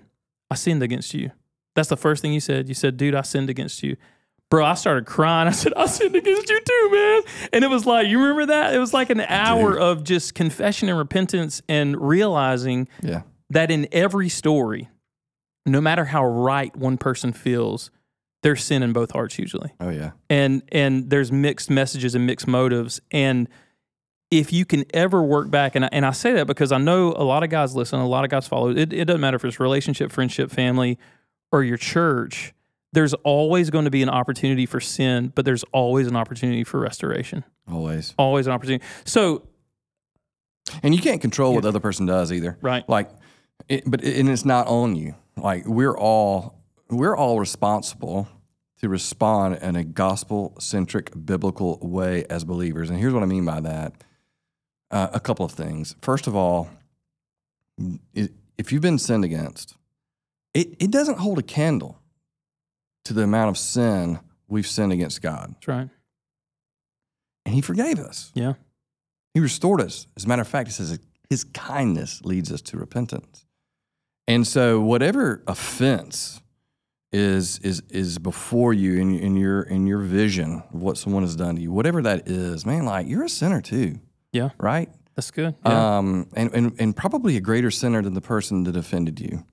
[0.51, 1.33] "I sinned against you."
[1.75, 2.69] That's the first thing you said.
[2.69, 3.97] You said, "Dude, I sinned against you."
[4.53, 5.49] Bro, I started crying.
[5.53, 7.23] I said, "I sinned against you too, man."
[7.55, 8.75] And it was like, you remember that?
[8.75, 13.23] It was like an hour of just confession and repentance, and realizing Yeah.
[13.49, 14.91] that in every story,
[15.65, 17.91] no matter how right one person feels,
[18.43, 20.11] there's sin in both hearts usually Oh yeah.
[20.29, 23.49] and and there's mixed messages and mixed motives and
[24.33, 27.13] if you can ever work back and I, and I say that because I know
[27.17, 29.45] a lot of guys listen a lot of guys follow it, it doesn't matter if
[29.45, 30.99] it's relationship friendship family
[31.53, 32.53] or your church
[32.93, 36.79] there's always going to be an opportunity for sin but there's always an opportunity for
[36.81, 38.15] restoration Always.
[38.19, 39.47] always an opportunity so
[40.83, 42.57] And you can't control what the other person does either.
[42.63, 42.89] Right.
[42.89, 43.11] Like,
[43.69, 45.15] it, but it, and it's not on you.
[45.37, 48.29] Like we're all we're all responsible
[48.81, 52.91] to respond in a gospel centric biblical way as believers.
[52.91, 53.93] And here's what I mean by that.
[54.91, 55.97] Uh, a couple of things.
[56.03, 56.69] First of all,
[58.57, 59.77] if you've been sinned against,
[60.53, 61.99] it, it doesn't hold a candle
[63.05, 65.55] to the amount of sin we've sinned against God.
[65.55, 65.89] that's right
[67.45, 68.31] And He forgave us.
[68.35, 68.55] yeah
[69.35, 70.07] He restored us.
[70.17, 70.99] As a matter of fact, it says
[71.31, 73.47] his kindness leads us to repentance.
[74.29, 76.41] And so whatever offense
[77.11, 81.35] is is is before you in, in your in your vision of what someone has
[81.37, 83.99] done to you, whatever that is, man, like you're a sinner too,
[84.33, 84.89] yeah right?
[85.15, 85.99] that's good yeah.
[85.99, 89.45] Um, and, and and probably a greater sinner than the person that offended you.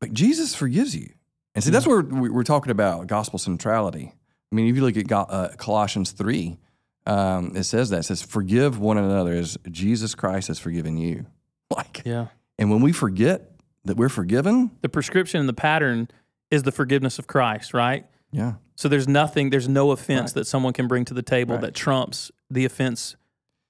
[0.00, 1.10] But Jesus forgives you.
[1.54, 4.12] And see, that's where we- we're talking about gospel centrality.
[4.50, 6.58] I mean, if you look at uh, Colossians 3,
[7.06, 8.00] um, it says that.
[8.00, 11.26] It says, forgive one another as Jesus Christ has forgiven you.
[11.74, 12.26] Like, yeah
[12.58, 13.50] and when we forget
[13.84, 16.08] that we're forgiven, the prescription and the pattern
[16.50, 18.54] is the forgiveness of christ right yeah.
[18.76, 21.62] So there's nothing, there's no offense that someone can bring to the table Right.
[21.62, 23.16] that trumps the offense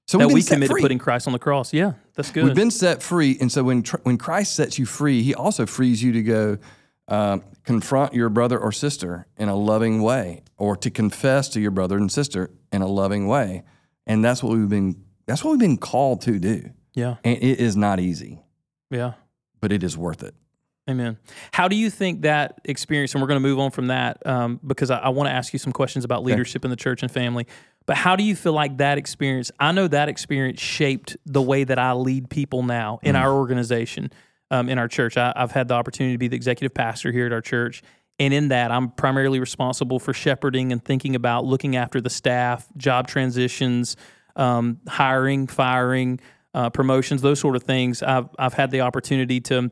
[0.08, 0.82] So that we set commit free.
[0.82, 1.72] putting Christ on the cross.
[1.72, 2.44] Yeah, that's good.
[2.44, 5.64] We've been set free, and so when tr- when Christ sets you free, He also
[5.66, 6.58] frees you to go
[7.08, 11.70] um, confront your brother or sister in a loving way, or to confess to your
[11.70, 13.62] brother and sister in a loving way,
[14.06, 16.70] and that's what we've been that's what we've been called to do.
[16.94, 18.42] yeah, And it is not easy,
[18.90, 19.14] yeah.
[19.60, 20.34] but it is worth it.
[20.88, 21.16] Amen.
[21.52, 24.60] How do you think that experience, and we're going to move on from that um,
[24.66, 27.10] because I, I want to ask you some questions about leadership in the church and
[27.10, 27.46] family.
[27.86, 29.50] But how do you feel like that experience?
[29.58, 34.10] I know that experience shaped the way that I lead people now in our organization,
[34.50, 35.16] um, in our church.
[35.16, 37.82] I, I've had the opportunity to be the executive pastor here at our church.
[38.18, 42.68] And in that, I'm primarily responsible for shepherding and thinking about looking after the staff,
[42.76, 43.96] job transitions,
[44.36, 46.20] um, hiring, firing,
[46.54, 48.02] uh, promotions, those sort of things.
[48.02, 49.70] I've, I've had the opportunity to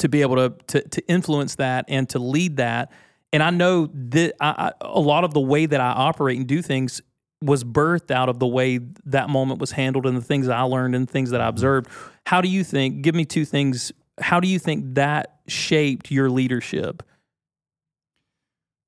[0.00, 2.92] to be able to, to to influence that and to lead that.
[3.32, 6.46] And I know that I, I, a lot of the way that I operate and
[6.46, 7.00] do things
[7.40, 10.94] was birthed out of the way that moment was handled and the things I learned
[10.94, 11.88] and things that I observed.
[12.26, 13.02] How do you think?
[13.02, 13.92] Give me two things.
[14.20, 17.02] How do you think that shaped your leadership?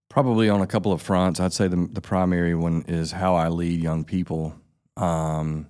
[0.08, 1.38] Probably on a couple of fronts.
[1.38, 4.56] I'd say the, the primary one is how I lead young people.
[4.96, 5.68] Um,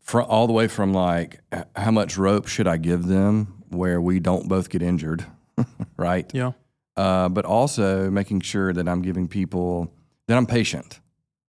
[0.00, 1.40] fr- all the way from like,
[1.74, 5.24] how much rope should I give them where we don't both get injured,
[5.96, 6.30] right?
[6.32, 6.52] Yeah.
[6.96, 9.92] Uh, but also making sure that I'm giving people,
[10.32, 10.98] that I'm patient.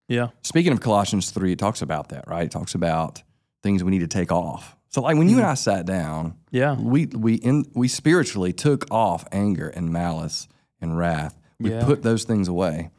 [0.10, 0.28] Yeah.
[0.42, 2.44] Speaking of Colossians 3, it talks about that, right?
[2.44, 3.24] It talks about
[3.62, 4.76] things we need to take off.
[4.90, 6.76] So, like when you and I sat down, Yeah.
[6.78, 10.50] we we in, we spiritually took off anger and malice
[10.82, 11.40] and wrath.
[11.62, 11.86] We Yeah.
[11.86, 12.90] put those things away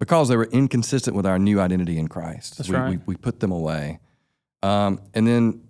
[0.00, 2.58] because they were inconsistent with our new identity in Christ.
[2.58, 2.90] That's we, right.
[2.90, 4.00] we, we put them away.
[4.64, 5.62] Um, and then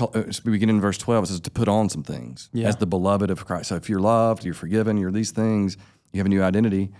[0.00, 2.66] uh, we begin in verse 12, it says to put on some things Yeah.
[2.68, 3.68] as the beloved of Christ.
[3.68, 5.76] So if you're loved, you're forgiven, you're these things,
[6.12, 6.90] you have a new identity,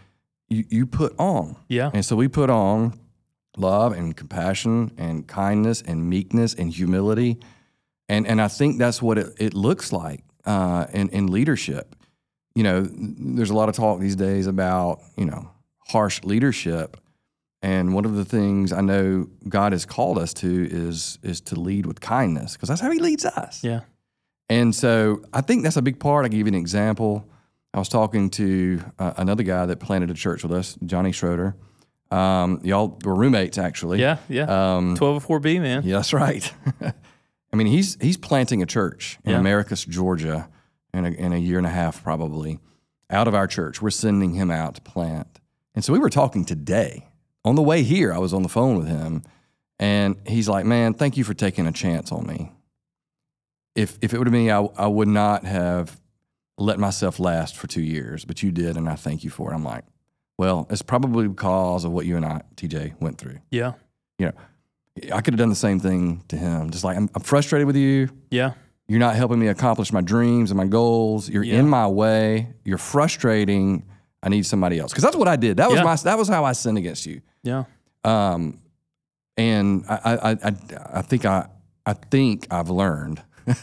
[0.53, 1.57] you, you put on.
[1.69, 1.91] Yeah.
[1.93, 2.99] And so we put on
[3.57, 7.39] love and compassion and kindness and meekness and humility.
[8.09, 11.97] And, and I think that's what it, it looks like uh, in, in leadership.
[12.55, 15.51] You know, there's a lot of talk these days about, you know,
[15.89, 16.97] harsh leadership.
[17.63, 21.59] And one of the things I know God has called us to is, is to
[21.59, 23.63] lead with kindness because that's how he leads us.
[23.63, 23.81] Yeah.
[24.49, 26.27] And so I think that's a big part.
[26.27, 27.27] I give you an example.
[27.75, 31.57] I was talking to uh, another guy that planted a church with us, Johnny Schroeder.
[32.11, 33.99] Um, y'all were roommates, actually.
[34.01, 34.19] Yeah.
[34.29, 34.43] Yeah.
[34.77, 35.83] Um, 1204B, man.
[35.85, 36.53] yeah, that's right.
[36.83, 39.39] I mean, he's he's planting a church in Yeah.
[39.41, 40.49] Americus, Georgia,
[40.93, 42.59] in a, in a year and a half, probably,
[43.09, 43.81] out of our church.
[43.81, 45.41] We're sending him out to plant.
[45.75, 47.07] And so we were talking today.
[47.45, 49.23] On the way here, I was on the phone with him,
[49.79, 52.53] and he's like, "Man, thank you for taking a chance on me.
[53.75, 55.99] If if it would have been me, I, I would not have
[56.59, 59.55] let myself last for two years, but you did, and I thank you for it."
[59.55, 59.85] I'm like,
[60.39, 63.73] "Well, it's probably because of what you and I, TJ, went through." Yeah.
[64.19, 64.33] you know,
[65.17, 66.71] I could have done the same thing to him.
[66.71, 68.09] Just like I'm, I'm frustrated with you.
[68.31, 68.53] Yeah.
[68.89, 71.29] You're not helping me accomplish my dreams and my goals.
[71.29, 71.61] You're Yeah.
[71.61, 72.53] in my way.
[72.65, 73.85] You're frustrating.
[74.23, 75.57] I need somebody else because that's what I did.
[75.57, 75.85] That was Yeah.
[75.85, 75.97] my.
[75.97, 77.23] That was how I sinned against you.
[77.43, 77.65] Yeah.
[78.05, 78.61] Um,
[79.37, 80.53] and I, I, I,
[80.99, 81.49] I think I,
[81.87, 83.23] I think I've learned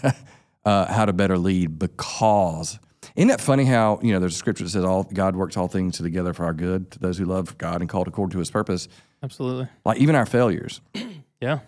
[0.69, 2.79] uh, how to better lead because.
[3.15, 5.67] Isn't that funny how you know there's a scripture that says all God works all
[5.67, 8.51] things together for our good to those who love God and called according to His
[8.51, 8.87] purpose.
[9.23, 9.67] Absolutely.
[9.83, 10.79] Like even our failures,
[11.41, 11.59] Yeah.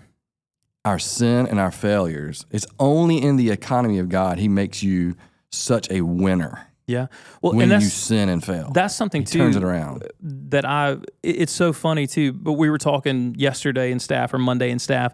[0.86, 2.46] our sin and our failures.
[2.52, 5.16] It's only in the economy of God He makes you
[5.52, 7.08] such a winner Yeah.
[7.42, 8.72] Well, when and you sin and fail.
[8.74, 10.04] that's something too turns it around.
[10.22, 12.34] that I it's so funny too.
[12.34, 15.14] But we were talking yesterday in staff or Monday in staff.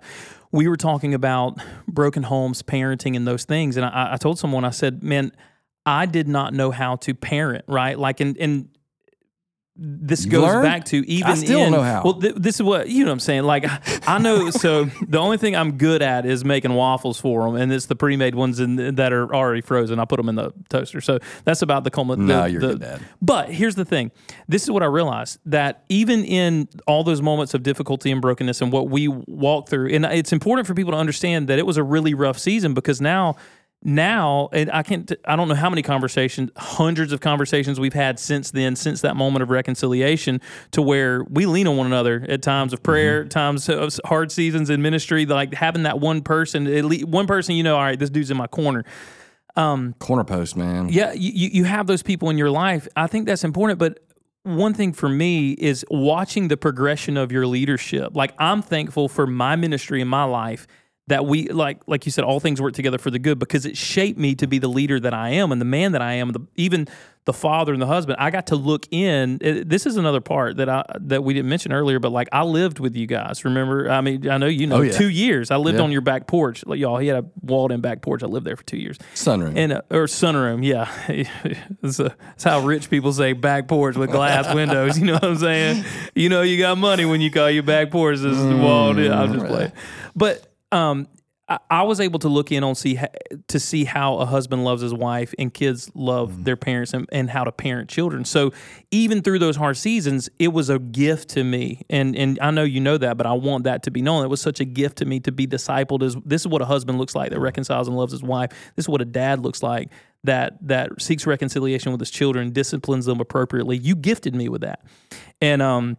[0.52, 3.78] We were talking about broken homes, parenting, and those things.
[3.78, 5.32] And I, I told someone, I said, "Man,
[5.86, 7.98] I did not know how to parent, right?
[7.98, 8.70] Like, and and
[9.80, 12.02] this You goes back to even still in, know how.
[12.04, 13.10] Well, th- this is what you know.
[13.12, 13.66] what I'm saying, like,
[14.08, 14.50] I know.
[14.52, 17.96] so the only thing I'm good at is making waffles for them, and it's the
[17.96, 20.00] pre-made ones in, that are already frozen.
[20.00, 21.00] I put them in the toaster.
[21.02, 22.18] So that's about the culmin.
[22.20, 23.02] No, the- you're the- good, Dad.
[23.22, 24.12] but here's the thing.
[24.48, 28.62] This is what I realized that even in all those moments of difficulty and brokenness
[28.62, 31.78] and what we walk through, and it's important for people to understand that it was
[31.78, 33.36] a really rough season because now,
[33.84, 38.20] now, and I can't, I don't know how many conversations, hundreds of conversations we've had
[38.20, 42.42] since then, since that moment of reconciliation to where we lean on one another at
[42.42, 46.86] times of prayer, times of hard seasons in ministry, like having that one person, at
[46.86, 48.84] least one person, you know, all right, this dude's in my corner.
[49.56, 50.90] um, Corner post, man.
[50.90, 52.88] Yeah, you, you you have those people in your life.
[52.96, 53.80] I think that's important.
[53.80, 54.00] But
[54.44, 58.16] one thing for me is watching the progression of your leadership.
[58.16, 60.68] Like I'm thankful for my ministry in my life
[61.08, 63.78] that we like like you said all things work together for the good because it
[63.78, 66.32] shaped me to be the leader that I am and the man that I am
[66.34, 66.88] the, even
[67.24, 70.58] the father and the husband I got to look in it- this is another part
[70.58, 73.90] that I that we didn't mention earlier but like I lived with you guys remember
[73.90, 74.92] I mean I know you know Oh, yeah.
[74.92, 75.84] 2 years I lived Yeah.
[75.86, 78.46] on your back porch like y'all he had a walled in back porch I lived
[78.46, 79.54] there for 2 years Sunroom.
[79.56, 80.90] and uh, or sunroom, yeah.
[81.82, 84.98] That's, uh, that's how rich people say back porch with glass windows.
[85.00, 85.86] You know what I'm saying?
[86.16, 89.12] You know you got money when you call your back porch this Mm, walled in.
[89.12, 89.72] I'm just playing,
[90.16, 91.08] but um,
[91.50, 93.08] I, I was able to look in on see ha-
[93.48, 96.44] to see how a husband loves his wife and kids love Mm.
[96.44, 98.26] their parents and, and how to parent children.
[98.26, 98.52] So
[98.92, 102.64] even through those hard seasons, it was a gift to me, and and I know
[102.64, 104.26] you know that, but I want that to be known.
[104.26, 106.04] It was such a gift to me to be discipled.
[106.04, 108.52] As this is what a husband looks like that reconciles and loves his wife.
[108.76, 109.90] This is what a dad looks like
[110.26, 113.78] that that seeks reconciliation with his children, disciplines them appropriately.
[113.78, 114.82] You gifted me with that,
[115.40, 115.96] and um,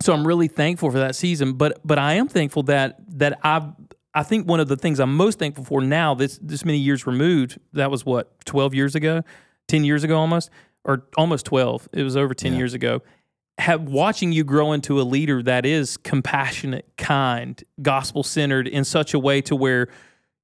[0.00, 1.52] so I'm really thankful for that season.
[1.52, 3.64] But but I am thankful that that I've
[4.14, 7.06] I think one of the things I'm most thankful for now, this this many years
[7.06, 9.22] removed, that was what, 12 years ago,
[9.68, 10.50] 10 years ago almost,
[10.84, 11.88] or almost 12.
[11.92, 13.02] It was over 10 years ago.
[13.58, 19.14] have watching you grow into a leader that is compassionate, kind, gospel centered in such
[19.14, 19.88] a way to where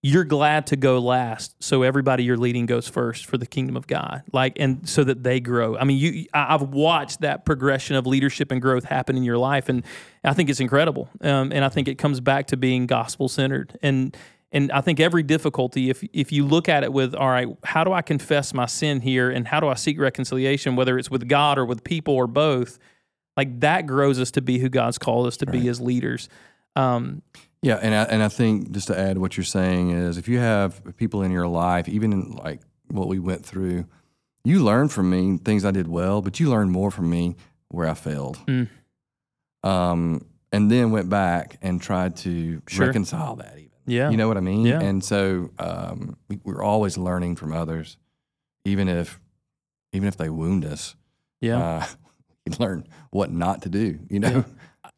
[0.07, 3.87] you're glad to go last so everybody you're leading goes first for the kingdom of
[3.87, 4.23] god.
[4.35, 5.79] Like and so that they grow.
[5.79, 9.71] I mean you i've watched that progression of leadership and growth happen in your life
[9.71, 9.83] and
[10.23, 11.09] i think it's incredible.
[11.23, 14.15] Um, and i think it comes back to being gospel centered and
[14.53, 17.83] and i think every difficulty if if you look at it with all right how
[17.83, 21.27] do i confess my sin here and how do i seek reconciliation whether it's with
[21.29, 22.79] god or with people or both?
[23.39, 26.29] Like that grows us to be who god's called us to be as leaders.
[26.77, 27.23] Um,
[27.65, 30.39] Yeah, and I, and I think just to add what you're saying is if you
[30.39, 33.87] have people in your life, even in like what we went through,
[34.45, 37.37] you learn from me things I did well, but you learn more from me
[37.71, 38.37] where I failed.
[38.47, 38.69] Mm.
[39.63, 42.87] Um, and then went back and tried to Sure.
[42.87, 43.71] reconcile that even.
[43.87, 44.67] yeah You know what I mean?
[44.67, 44.81] Yeah.
[44.81, 47.97] And so um, we, we're always learning from others,
[48.65, 49.19] even if
[49.93, 50.97] even if they wound us.
[51.41, 51.87] yeah Uh,
[52.47, 53.99] we learn what not to do.
[54.11, 54.45] You know.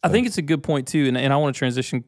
[0.02, 2.04] I think it's a good point too, and, and I want to transition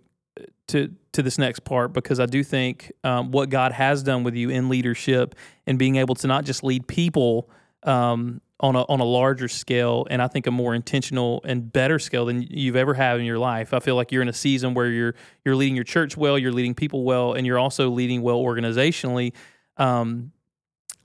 [0.68, 4.34] to to this next part because I do think um, what God has done with
[4.34, 5.34] you in leadership
[5.66, 7.50] and being able to not just lead people
[7.82, 11.98] um, on a on a larger scale, and I think a more intentional and better
[11.98, 13.72] scale than you've ever had in your life.
[13.72, 16.52] I feel like you're in a season where you're you're leading your church well, you're
[16.52, 19.32] leading people well, and you're also leading well organizationally.
[19.76, 20.32] Um,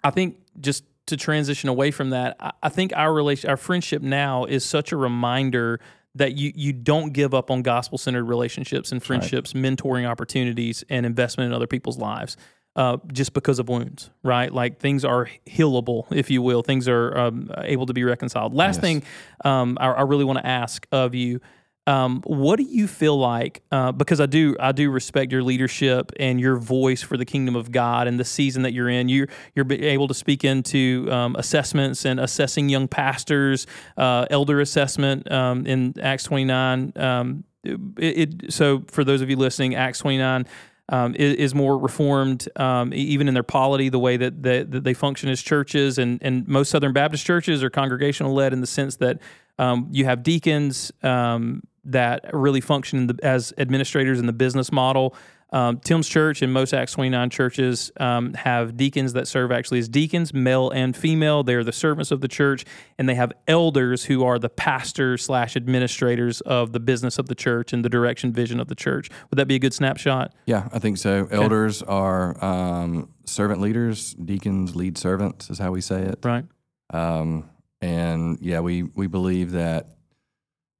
[0.03, 4.01] I think just to transition away from that, I, I think our relation, our friendship
[4.01, 5.79] now is such a reminder
[6.15, 11.05] that you you don't give up on gospel centered relationships and friendships, mentoring opportunities, and
[11.05, 12.37] investment in other people's lives.
[12.75, 14.51] Uh, just because of wounds, right?
[14.51, 16.63] Like things are healable, if you will.
[16.63, 18.55] Things are um, able to be reconciled.
[18.55, 18.81] Last Yes.
[18.81, 19.03] thing
[19.45, 21.39] um, I, I really want to ask of you
[21.85, 23.61] um, what do you feel like?
[23.71, 27.55] Uh, because I do, I do respect your leadership and your voice for the kingdom
[27.55, 29.09] of God and the season that you're in.
[29.09, 33.67] You you're able to speak into um, assessments and assessing young pastors,
[33.97, 36.93] uh, elder assessment um, in Acts 29.
[36.95, 40.45] Um, it, it, so for those of you listening, Acts 29
[40.89, 44.83] um, is, is more reformed, um, even in their polity, the way that, that, that
[44.83, 45.97] they function as churches.
[45.97, 49.19] And, and most Southern Baptist churches are congregational led in the sense that
[49.59, 54.71] um, you have deacons um, that really function in the, as administrators in the business
[54.71, 55.15] model.
[55.53, 59.87] Um, Tim's church and most Acts 29 churches um, have deacons that serve actually as
[59.87, 61.43] deacons, male and female.
[61.43, 62.65] They're the servants of the church,
[62.97, 67.35] and they have elders who are the pastors slash administrators of the business of the
[67.35, 69.11] church and the direction vision of the church.
[69.29, 70.33] Would that be a good snapshot?
[70.47, 71.27] Yeah, I think so.
[71.29, 74.15] Elders are um, servant leaders.
[74.15, 76.19] Deacons lead servants, is how we say it.
[76.23, 76.45] Right.
[76.91, 77.47] Um,
[77.79, 79.89] and yeah, we we believe that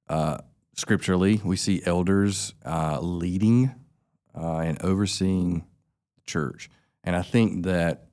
[0.08, 0.38] uh,
[0.74, 3.74] scripturally we see elders uh, leading
[4.36, 5.60] uh, and overseeing
[6.16, 6.68] the church,
[7.02, 8.06] and I think that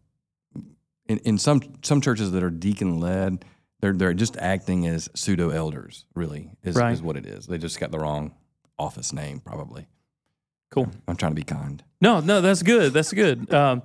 [1.08, 3.43] in, in some some churches that are deacon led,
[3.80, 6.06] they're they're just acting as pseudo elders.
[6.15, 6.93] Really, is Right.
[6.93, 7.47] is what it is.
[7.47, 8.34] They just got the wrong
[8.78, 9.88] office name, probably.
[10.69, 10.89] Cool.
[11.08, 11.84] I'm trying to be kind.
[12.00, 12.93] No, no, that's good.
[12.93, 13.54] That's good.
[13.54, 13.82] Um,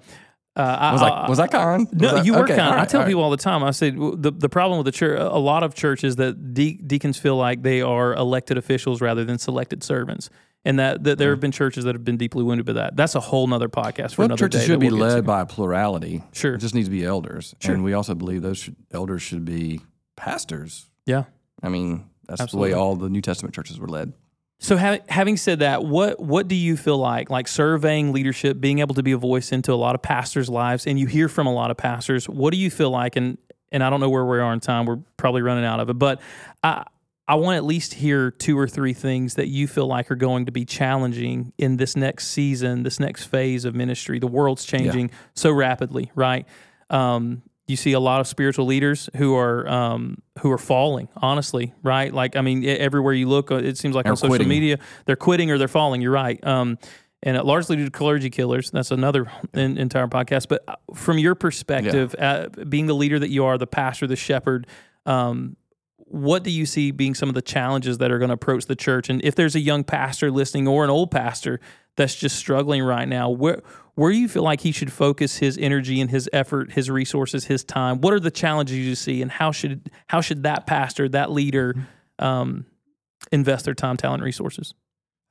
[0.56, 1.88] uh, I, Was I- I was I kind?
[1.92, 2.74] No, I- you were okay, kind.
[2.74, 3.08] all I tell all right.
[3.10, 3.62] people all the time.
[3.62, 7.18] I say the the problem with the church, a lot of churches that de- deacons
[7.18, 10.30] feel like they are elected officials rather than selected servants,
[10.64, 12.96] and that, that there have been churches that have been deeply wounded by that.
[12.96, 14.66] That's a whole nother podcast for Well, another churches day.
[14.66, 15.14] should be we'll to.
[15.14, 16.24] led by a plurality.
[16.32, 16.54] Sure.
[16.54, 17.54] It just needs to be elders.
[17.60, 17.74] Sure.
[17.74, 19.80] And we also believe those should, elders should be
[20.16, 20.86] pastors.
[21.04, 21.24] Yeah.
[21.62, 22.70] I mean, that's Absolutely.
[22.70, 24.12] the way all the New Testament churches were led.
[24.58, 28.78] So, ha- having said that, what what do you feel like, like surveying leadership, being
[28.78, 31.46] able to be a voice into a lot of pastors' lives, and you hear from
[31.46, 32.28] a lot of pastors?
[32.28, 33.16] What do you feel like?
[33.16, 33.38] And
[33.70, 34.86] and I don't know where we are in time.
[34.86, 36.20] We're probably running out of it, but
[36.62, 36.84] I
[37.28, 40.16] I want to at least hear two or three things that you feel like are
[40.16, 44.20] going to be challenging in this next season, this next phase of ministry.
[44.20, 46.46] The world's changing so rapidly, right?
[46.88, 51.08] Um, you see a lot of spiritual leaders who are um, who are falling.
[51.16, 52.12] Honestly, right?
[52.12, 54.48] Like I mean, everywhere you look, uh, it seems like on They're social quitting.
[54.48, 56.00] media they're quitting or they're falling.
[56.00, 56.42] You're right.
[56.46, 56.78] Um,
[57.22, 58.70] and uh, largely due to clergy killers.
[58.70, 60.48] That's another in, entire podcast.
[60.48, 64.16] But uh, from your perspective, uh, being the leader that you are, the pastor, the
[64.16, 64.66] shepherd,
[65.06, 65.56] um,
[65.96, 68.76] what do you see being some of the challenges that are going to approach the
[68.76, 69.08] church?
[69.08, 71.58] And if there's a young pastor listening or an old pastor
[71.96, 73.62] that's just struggling right now, where
[73.96, 77.46] where do you feel like he should focus his energy and his effort, his resources,
[77.46, 78.02] his time?
[78.02, 81.74] What are the challenges you see, and how should how should that pastor, that leader,
[82.18, 82.66] um,
[83.32, 84.74] invest their time, talent, resources?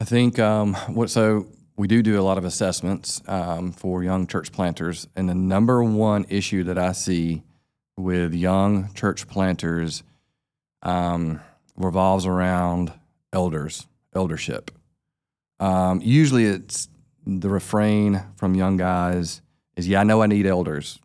[0.01, 4.27] I think um, what so we do do a lot of assessments um, for young
[4.27, 7.43] church planters, and the number one issue that I see
[7.97, 10.03] with young church planters
[10.81, 11.39] um,
[11.75, 12.93] revolves around
[13.31, 14.71] elders, eldership.
[15.59, 16.89] Um, usually, it's
[17.25, 19.41] the refrain from young guys
[19.75, 20.99] is, "Yeah, I know I need elders,"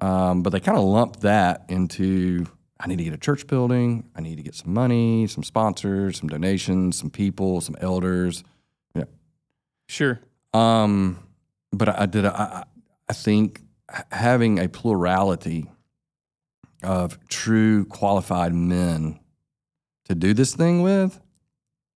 [0.00, 2.46] um, but they kind of lump that into
[2.82, 4.10] I need to get a church building.
[4.16, 8.42] I need to get some money, some sponsors, some donations, some people, some elders.
[8.96, 9.04] Yeah.
[9.88, 10.20] Sure.
[10.52, 11.24] Um,
[11.72, 12.26] but I, I did.
[12.26, 12.64] I,
[13.08, 13.62] I think
[14.10, 15.70] having a plurality
[16.82, 19.20] of true qualified men
[20.06, 21.20] to do this thing with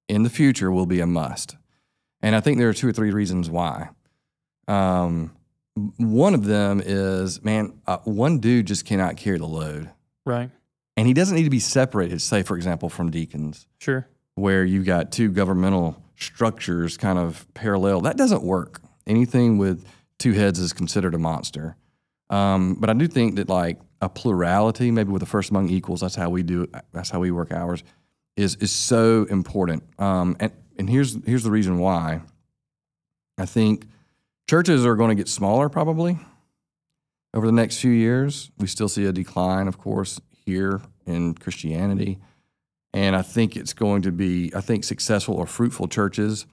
[0.09, 1.57] in the future will be a must.
[2.22, 3.90] And I think there are two or three reasons why.
[4.68, 5.32] Um,
[5.98, 9.90] one of them is, man, uh, one dude just cannot carry the load.
[10.24, 10.50] Right.
[10.96, 14.09] And he doesn't need to be separated, say, for example, from deacons, Sure.
[14.34, 18.00] where you got two governmental structures kind of parallel.
[18.00, 18.80] That doesn't work.
[19.07, 19.86] Anything with
[20.18, 21.76] two heads is considered a monster.
[22.30, 26.00] Um, but I do think that like a plurality, maybe with the first among equals,
[26.00, 26.74] that's how we do it.
[26.92, 27.84] That's how we work ours.
[28.37, 29.82] Is is so important.
[29.99, 32.20] Um, and and here's here's the reason why.
[33.39, 33.87] I think
[34.49, 36.18] churches are going to get smaller probably
[37.34, 38.51] over the next few years.
[38.59, 42.18] We still see a decline, of course, here in Christianity.
[42.93, 46.47] And I think it's going to be, I think successful or fruitful churches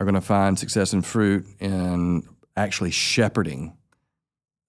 [0.00, 2.24] are going to find success and fruit in
[2.56, 3.76] actually shepherding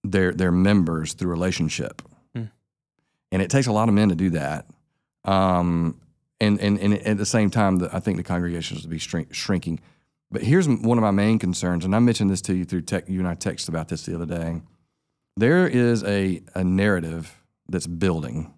[0.04, 2.02] their their members through relationship.
[2.34, 2.44] Hmm.
[3.32, 4.66] And it takes a lot of men to do that.
[5.24, 6.00] Um,
[6.40, 9.34] and, and, and at the same time, the, I think the congregations will be shrink,
[9.34, 9.80] shrinking.
[10.30, 13.08] But here's one of my main concerns, and I mentioned this to you through tech.
[13.08, 14.60] You and I texted about this the other day.
[15.36, 17.34] There is a, a narrative
[17.68, 18.52] that's building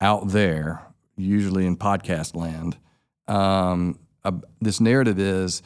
[0.00, 0.82] out there,
[1.16, 2.76] usually in podcast land.
[3.26, 5.62] Um, uh, this narrative is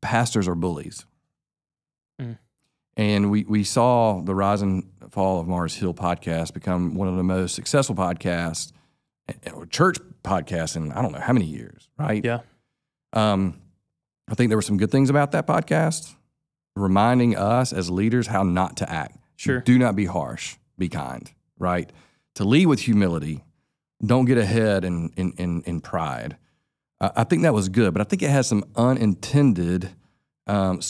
[0.00, 1.06] pastors are bullies.
[2.20, 2.38] Mm.
[2.96, 7.16] And we, we saw the rise and fall of Mars Hill podcast become one of
[7.16, 8.72] the most successful podcasts,
[9.52, 12.24] or church podcast in I don't know how many years, right?
[12.24, 12.40] Yeah.
[13.12, 13.60] Um,
[14.28, 16.14] I think there were some good things about that podcast,
[16.76, 19.18] reminding us as leaders how not to act.
[19.36, 19.60] Sure.
[19.60, 21.90] Do not be harsh, be kind, right?
[22.36, 23.42] To lead with humility,
[24.04, 26.36] don't get ahead in, in, in, in pride.
[27.00, 29.90] I I think that was good, but I think it has some unintended
[30.46, 30.80] um,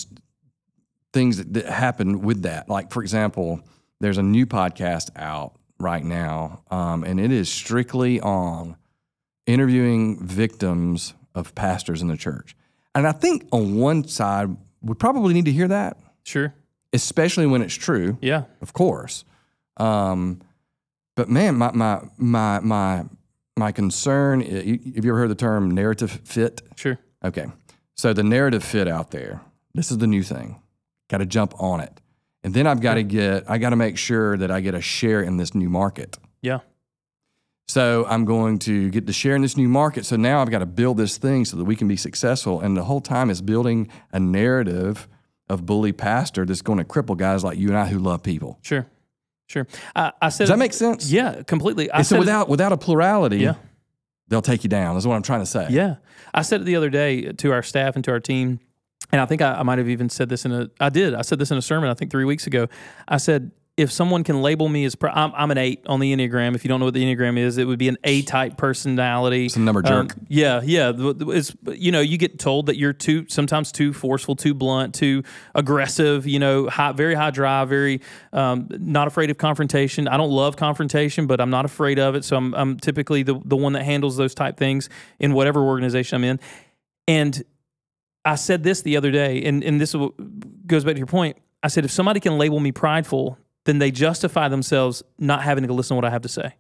[1.13, 2.69] things that, that happen with that.
[2.69, 3.61] Like, for example,
[4.01, 8.77] there's a new podcast out right now, um, and it is strictly on
[9.47, 12.57] interviewing victims of pastors in the church.
[12.95, 16.55] And I think on one side, we probably need to hear that, Sure.
[16.93, 18.45] especially when it's true, Yeah.
[18.61, 19.25] of course.
[19.77, 20.41] Um,
[21.17, 23.05] but man, my my my my
[23.57, 24.43] my concern.
[24.43, 26.63] i- you- Have you ever heard the term narrative fit?
[26.77, 26.99] Sure.
[27.25, 27.47] Okay,
[27.97, 29.41] so the narrative fit out there.
[29.75, 30.57] This is the new thing.
[31.09, 32.01] Got to jump on it,
[32.43, 33.49] and then I've got to get.
[33.51, 36.19] I got to make sure that I get a share in this new market.
[36.43, 36.61] Yeah.
[37.69, 40.05] So I'm going to get to share in this new market.
[40.05, 42.61] So now I've got to build this thing so that we can be successful.
[42.61, 45.07] And the whole time is building a narrative
[45.49, 48.59] of bully pastor that's going to cripple guys like you and I who love people.
[48.63, 48.87] Sure.
[49.47, 49.67] Sure.
[49.95, 50.45] I, I said.
[50.45, 51.11] Does that make sense?
[51.11, 51.91] Yeah, completely.
[51.91, 53.55] I so it- without without a plurality, Yeah.
[54.29, 54.95] they'll take you down.
[54.95, 55.69] That's what I'm trying to say.
[55.71, 55.97] Yeah.
[56.35, 58.61] I said it the other day to our staff and to our team.
[59.13, 61.15] And I think I, I might have even said this in a, I did.
[61.15, 62.69] I said this in a sermon, I think three weeks ago.
[63.09, 66.15] I said, if someone can label me as, pro- I'm, I'm an eight on the
[66.15, 66.55] Enneagram.
[66.55, 69.47] If you don't know what the Enneagram is, it would be an A type personality.
[69.47, 70.17] It's a number Um, jerk.
[70.29, 70.93] yeah, yeah.
[70.93, 74.95] The- It's you know you get told that you're too sometimes too forceful, too blunt,
[74.95, 75.23] too
[75.55, 76.27] aggressive.
[76.27, 78.03] You know, high, very high drive, very
[78.35, 80.09] um, not afraid of confrontation.
[80.09, 82.25] I don't love confrontation, but I'm not afraid of it.
[82.25, 86.17] So I'm, I'm typically the the one that handles those type things in whatever organization
[86.17, 86.41] I'm in.
[87.09, 87.43] And
[88.25, 89.95] I said this the other day, and and this
[90.67, 91.37] goes back to your point.
[91.63, 95.73] I said if somebody can label me prideful, then they justify themselves not having to
[95.73, 96.55] listen to what I have to say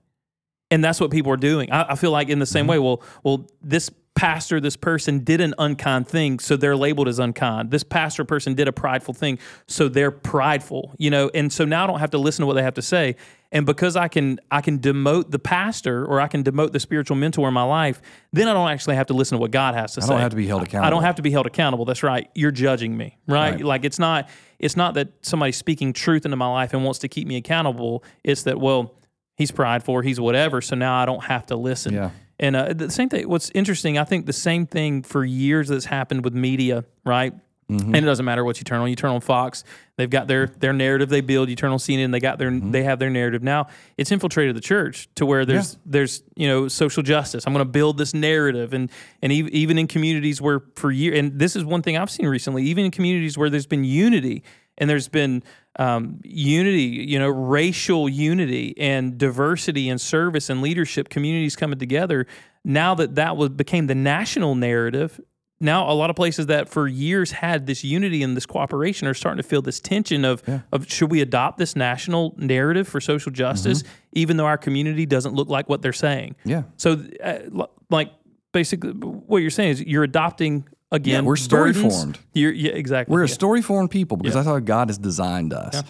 [0.70, 1.70] and that's what people are doing.
[1.72, 2.70] I, I feel like in the same mm-hmm.
[2.70, 7.18] way, well, well, this pastor, this person did an unkind thing, so they're labeled as
[7.18, 7.70] unkind.
[7.70, 11.30] This pastor person did a prideful thing, so they're prideful, you know.
[11.32, 13.16] And so now I don't have to listen to what they have to say.
[13.52, 17.16] And because I can, I can demote the pastor or I can demote the spiritual
[17.16, 18.00] mentor in my life,
[18.32, 20.12] then I don't actually have to listen to what God has to I say.
[20.12, 20.86] I don't have to be held accountable.
[20.86, 21.84] I don't have to be held accountable.
[21.84, 22.28] That's right.
[22.34, 23.54] You're judging me, right?
[23.54, 23.64] Right.
[23.64, 27.08] Like it's not it's not that somebody's speaking truth into my life and wants to
[27.08, 28.04] keep me accountable.
[28.22, 28.94] It's that well,
[29.36, 31.94] he's prideful he's whatever, so now I don't have to listen.
[31.94, 32.10] Yeah.
[32.40, 33.28] And uh, the same thing.
[33.28, 37.34] What's interesting, I think the same thing for years that's happened with media, right?
[37.70, 37.94] Mm-hmm.
[37.94, 38.88] And it doesn't matter what you turn on.
[38.88, 39.62] You turn on Fox,
[39.96, 41.48] they've got their their narrative they build.
[41.48, 42.72] You turn on CNN, they got their Mm-hmm.
[42.72, 43.44] they have their narrative.
[43.44, 47.44] Now it's infiltrated the church to where there's there's you know social justice.
[47.46, 48.90] I'm going to build this narrative, and
[49.22, 52.26] and ev- even in communities where for years, and this is one thing I've seen
[52.26, 54.42] recently, even in communities where there's been unity
[54.78, 55.44] and there's been
[55.80, 62.26] um, unity, you know, racial unity and diversity and service and leadership, communities coming together.
[62.64, 65.18] Now that that was became the national narrative,
[65.58, 69.14] now a lot of places that for years had this unity and this cooperation are
[69.14, 73.32] starting to feel this tension of of should we adopt this national narrative for social
[73.32, 76.34] justice even though our community doesn't look like what they're saying.
[76.44, 76.64] Yeah.
[76.76, 78.10] So, uh, like,
[78.52, 81.22] basically, what you're saying is you're adopting again.
[81.22, 81.94] Yeah, we're story burdens.
[81.94, 82.18] formed.
[82.34, 83.12] You're, yeah, exactly.
[83.12, 85.82] We're a story formed people because that's how God has designed us.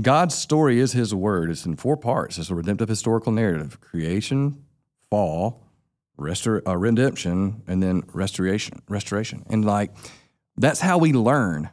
[0.00, 1.50] God's story is His word.
[1.50, 2.38] It's in four parts.
[2.38, 4.62] It's a redemptive historical narrative: creation,
[5.10, 5.62] fall,
[6.18, 8.82] restor- uh, redemption, and then restoration.
[8.88, 9.90] Restoration, and like
[10.56, 11.70] that's how we learn.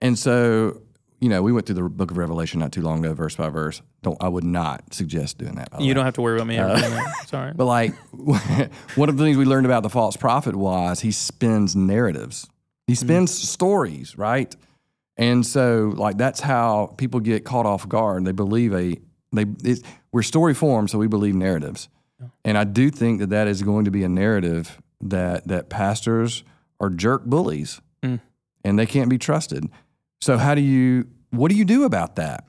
[0.00, 0.82] And so,
[1.24, 3.48] you know, we went through the Book of Revelation not too long ago, verse by
[3.48, 3.80] verse.
[4.02, 5.70] Don't I would not suggest doing that.
[5.80, 5.94] You way.
[5.94, 7.28] don't have to worry about me uh, that.
[7.28, 7.52] Sorry.
[7.56, 11.74] But like one of the things we learned about the false prophet was he spins
[11.74, 12.46] narratives.
[12.86, 13.06] He mm-hmm.
[13.06, 14.54] spins stories, right?
[15.16, 18.26] And so like that's how people get caught off guard.
[18.26, 18.98] They believe a
[19.32, 21.88] they it, we're story form, so we believe narratives.
[22.44, 26.44] And I do think that that is going to be a narrative that that pastors
[26.80, 28.20] are jerk bullies, mm.
[28.62, 29.70] and they can't be trusted.
[30.24, 32.46] So how do you what do you do about that?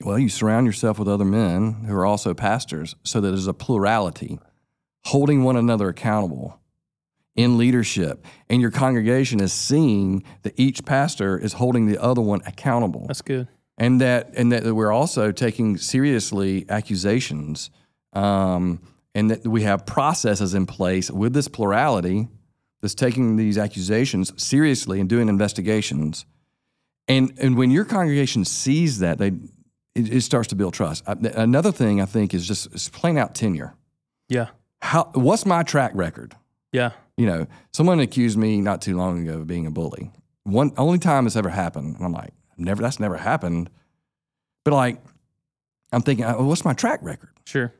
[0.00, 3.52] Well, you surround yourself with other men who are also pastors so that there's a
[3.52, 4.38] plurality,
[5.04, 6.58] holding one another accountable
[7.36, 8.24] in leadership.
[8.48, 13.06] And your congregation is seeing that each pastor is holding the other one accountable.
[13.06, 13.48] That's good.
[13.76, 17.68] And that, and that we're also taking seriously accusations,
[18.14, 18.80] um,
[19.14, 22.28] and that we have processes in place with this plurality
[22.80, 26.24] that's taking these accusations seriously and doing investigations.
[27.08, 29.28] And and when your congregation sees that, they
[29.94, 31.02] it, it starts to build trust.
[31.06, 33.74] I, another thing I think is just is plain out tenure.
[34.28, 34.48] Yeah.
[34.82, 36.34] How what's my track record?
[36.72, 36.92] Yeah.
[37.16, 40.12] You know, someone accused me not too long ago of being a bully.
[40.44, 42.82] One only time it's ever happened, and I'm like, never.
[42.82, 43.70] That's never happened.
[44.64, 45.02] But like,
[45.92, 47.30] I'm thinking, oh, what's my track record?
[47.44, 47.72] Sure.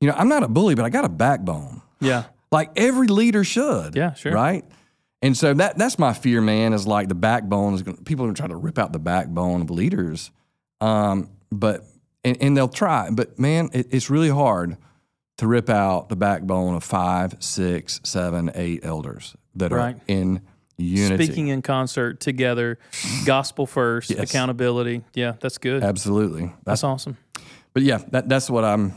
[0.00, 1.82] You know, I'm not a bully, but I got a backbone.
[2.00, 2.24] Yeah.
[2.50, 3.94] Like every leader should.
[3.94, 4.32] Yeah, sure.
[4.32, 4.64] Right.
[5.22, 6.72] And so that that's my fear, man.
[6.72, 9.60] Is like the backbone is gonna, people are gonna try to rip out the backbone
[9.62, 10.30] of leaders,
[10.80, 11.84] um, but
[12.24, 14.76] and, and they'll try, but man, it, it's really hard
[15.38, 19.96] to rip out the backbone of five, six, seven, eight elders that Right.
[19.96, 20.42] are in
[20.76, 21.24] unity.
[21.24, 22.78] Speaking in concert together,
[23.24, 24.30] gospel first, Yes.
[24.30, 25.02] accountability.
[25.14, 25.82] Yeah, that's good.
[25.82, 26.42] Absolutely.
[26.46, 27.16] That's That's, awesome.
[27.72, 28.92] but yeah, that, that's what I'm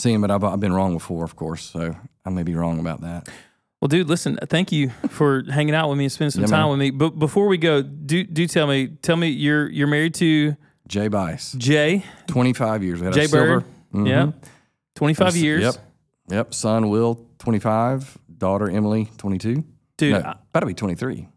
[0.00, 0.20] seeing.
[0.20, 1.62] But I've, I've been wrong before, of course.
[1.62, 3.28] So I may be wrong about that.
[3.84, 6.60] Well, dude, listen, thank you for hanging out with me and spending some Yeah, time
[6.62, 6.70] man.
[6.70, 6.90] with me.
[6.90, 10.56] But before we go, do do tell me, tell me you're you're married to
[10.88, 13.00] Jay Bice, Jay, 25 years.
[13.00, 13.64] We had Jay silver- Bird.
[13.92, 14.08] Mhm.
[14.08, 14.32] Yeah.
[14.94, 15.62] 25 years.
[15.64, 15.74] Yep.
[16.30, 16.54] Yep.
[16.54, 18.16] Son Will, 25.
[18.38, 19.62] Daughter Emily, 22.
[19.98, 21.28] Dude, no, I, about to be 23.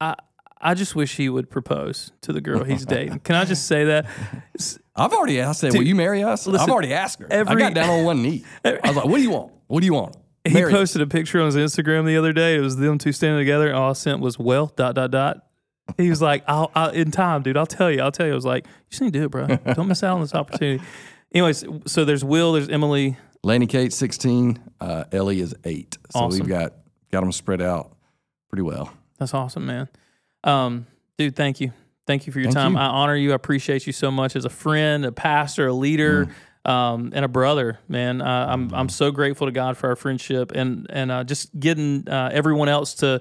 [0.00, 0.14] I
[0.60, 3.18] I just wish he would propose to the girl he's dating.
[3.24, 4.06] Can I just say that?
[4.94, 5.64] I've already asked.
[5.64, 7.26] I said, "Will you marry us?" listen, I've already asked her.
[7.32, 8.44] I got down on one knee.
[8.64, 9.52] I was like, "What do you want?
[9.66, 10.14] What do you want?"
[10.48, 12.56] He posted a picture on his Instagram the other day.
[12.56, 15.44] It was them two standing together, and all I sent was "well dot dot dot."
[15.96, 17.56] He was like, "I'll, I'll in time, dude.
[17.56, 18.00] I'll tell you.
[18.02, 19.46] I'll tell you." I was like, "You just need to do it, bro.
[19.74, 20.82] Don't miss out on this opportunity."
[21.34, 23.16] Anyways, so there's Will, there's Emily.
[23.44, 24.58] Laney Kate, 16.
[24.80, 25.96] Uh, Ellie is eight.
[26.10, 26.40] So Awesome.
[26.40, 26.72] we've got
[27.12, 27.94] got them spread out
[28.48, 28.92] pretty well.
[29.18, 29.88] That's awesome, man.
[30.44, 30.86] Um,
[31.18, 31.72] dude, thank you.
[32.06, 32.72] Thank you for your Thank time.
[32.72, 32.78] you.
[32.78, 33.32] I honor you.
[33.32, 36.30] I appreciate you so much as a friend, a pastor, a leader, Mm.
[36.64, 38.20] Um, and a brother, man.
[38.20, 42.08] Uh, I'm I'm so grateful to God for our friendship and and uh, just getting
[42.08, 43.20] uh, everyone else to,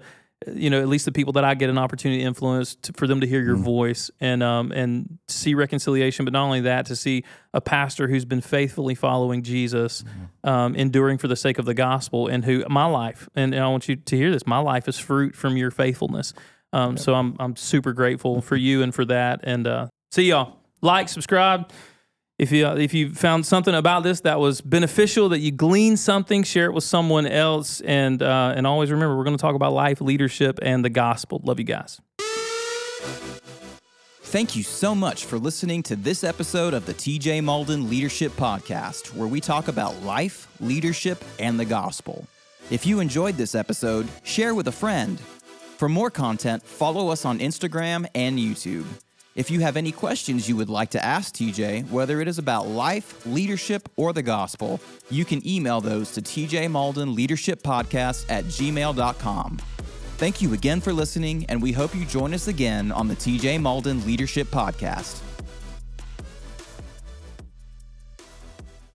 [0.53, 3.07] you know, at least the people that I get an opportunity to influence, to, for
[3.07, 3.61] them to hear your Mm.
[3.63, 6.25] voice and um and see reconciliation.
[6.25, 7.23] But not only that, to see
[7.53, 10.49] a pastor who's been faithfully following Jesus, Mm-hmm.
[10.49, 13.67] um, enduring for the sake of the gospel, and who my life and, and I
[13.69, 14.45] want you to hear this.
[14.45, 16.33] My life is fruit from your faithfulness.
[16.73, 19.39] Um, So I'm I'm super grateful for you and for that.
[19.43, 20.57] And uh, see y'all.
[20.81, 21.71] Like, subscribe.
[22.39, 26.43] If you if you found something about this that was beneficial, that you gleaned something,
[26.43, 27.81] share it with someone else.
[27.81, 31.41] And uh, and always remember, we're going to talk about life, leadership, and the gospel.
[31.43, 31.99] Love you guys.
[34.21, 39.15] Thank you so much for listening to this episode of the TJ Malden Leadership Podcast,
[39.15, 42.27] where we talk about life, leadership, and the gospel.
[42.69, 45.19] If you enjoyed this episode, share with a friend.
[45.77, 48.85] For more content, follow us on Instagram and YouTube.
[49.37, 52.67] If you have any questions you would like to ask TJ, whether it is about
[52.67, 54.81] life, leadership, or the gospel,
[55.11, 59.57] you can email those to TJ Malden Leadership Podcast at gmail.com.
[60.17, 63.61] Thank you again for listening, and we hope you join us again on the TJ
[63.61, 65.21] Malden Leadership Podcast.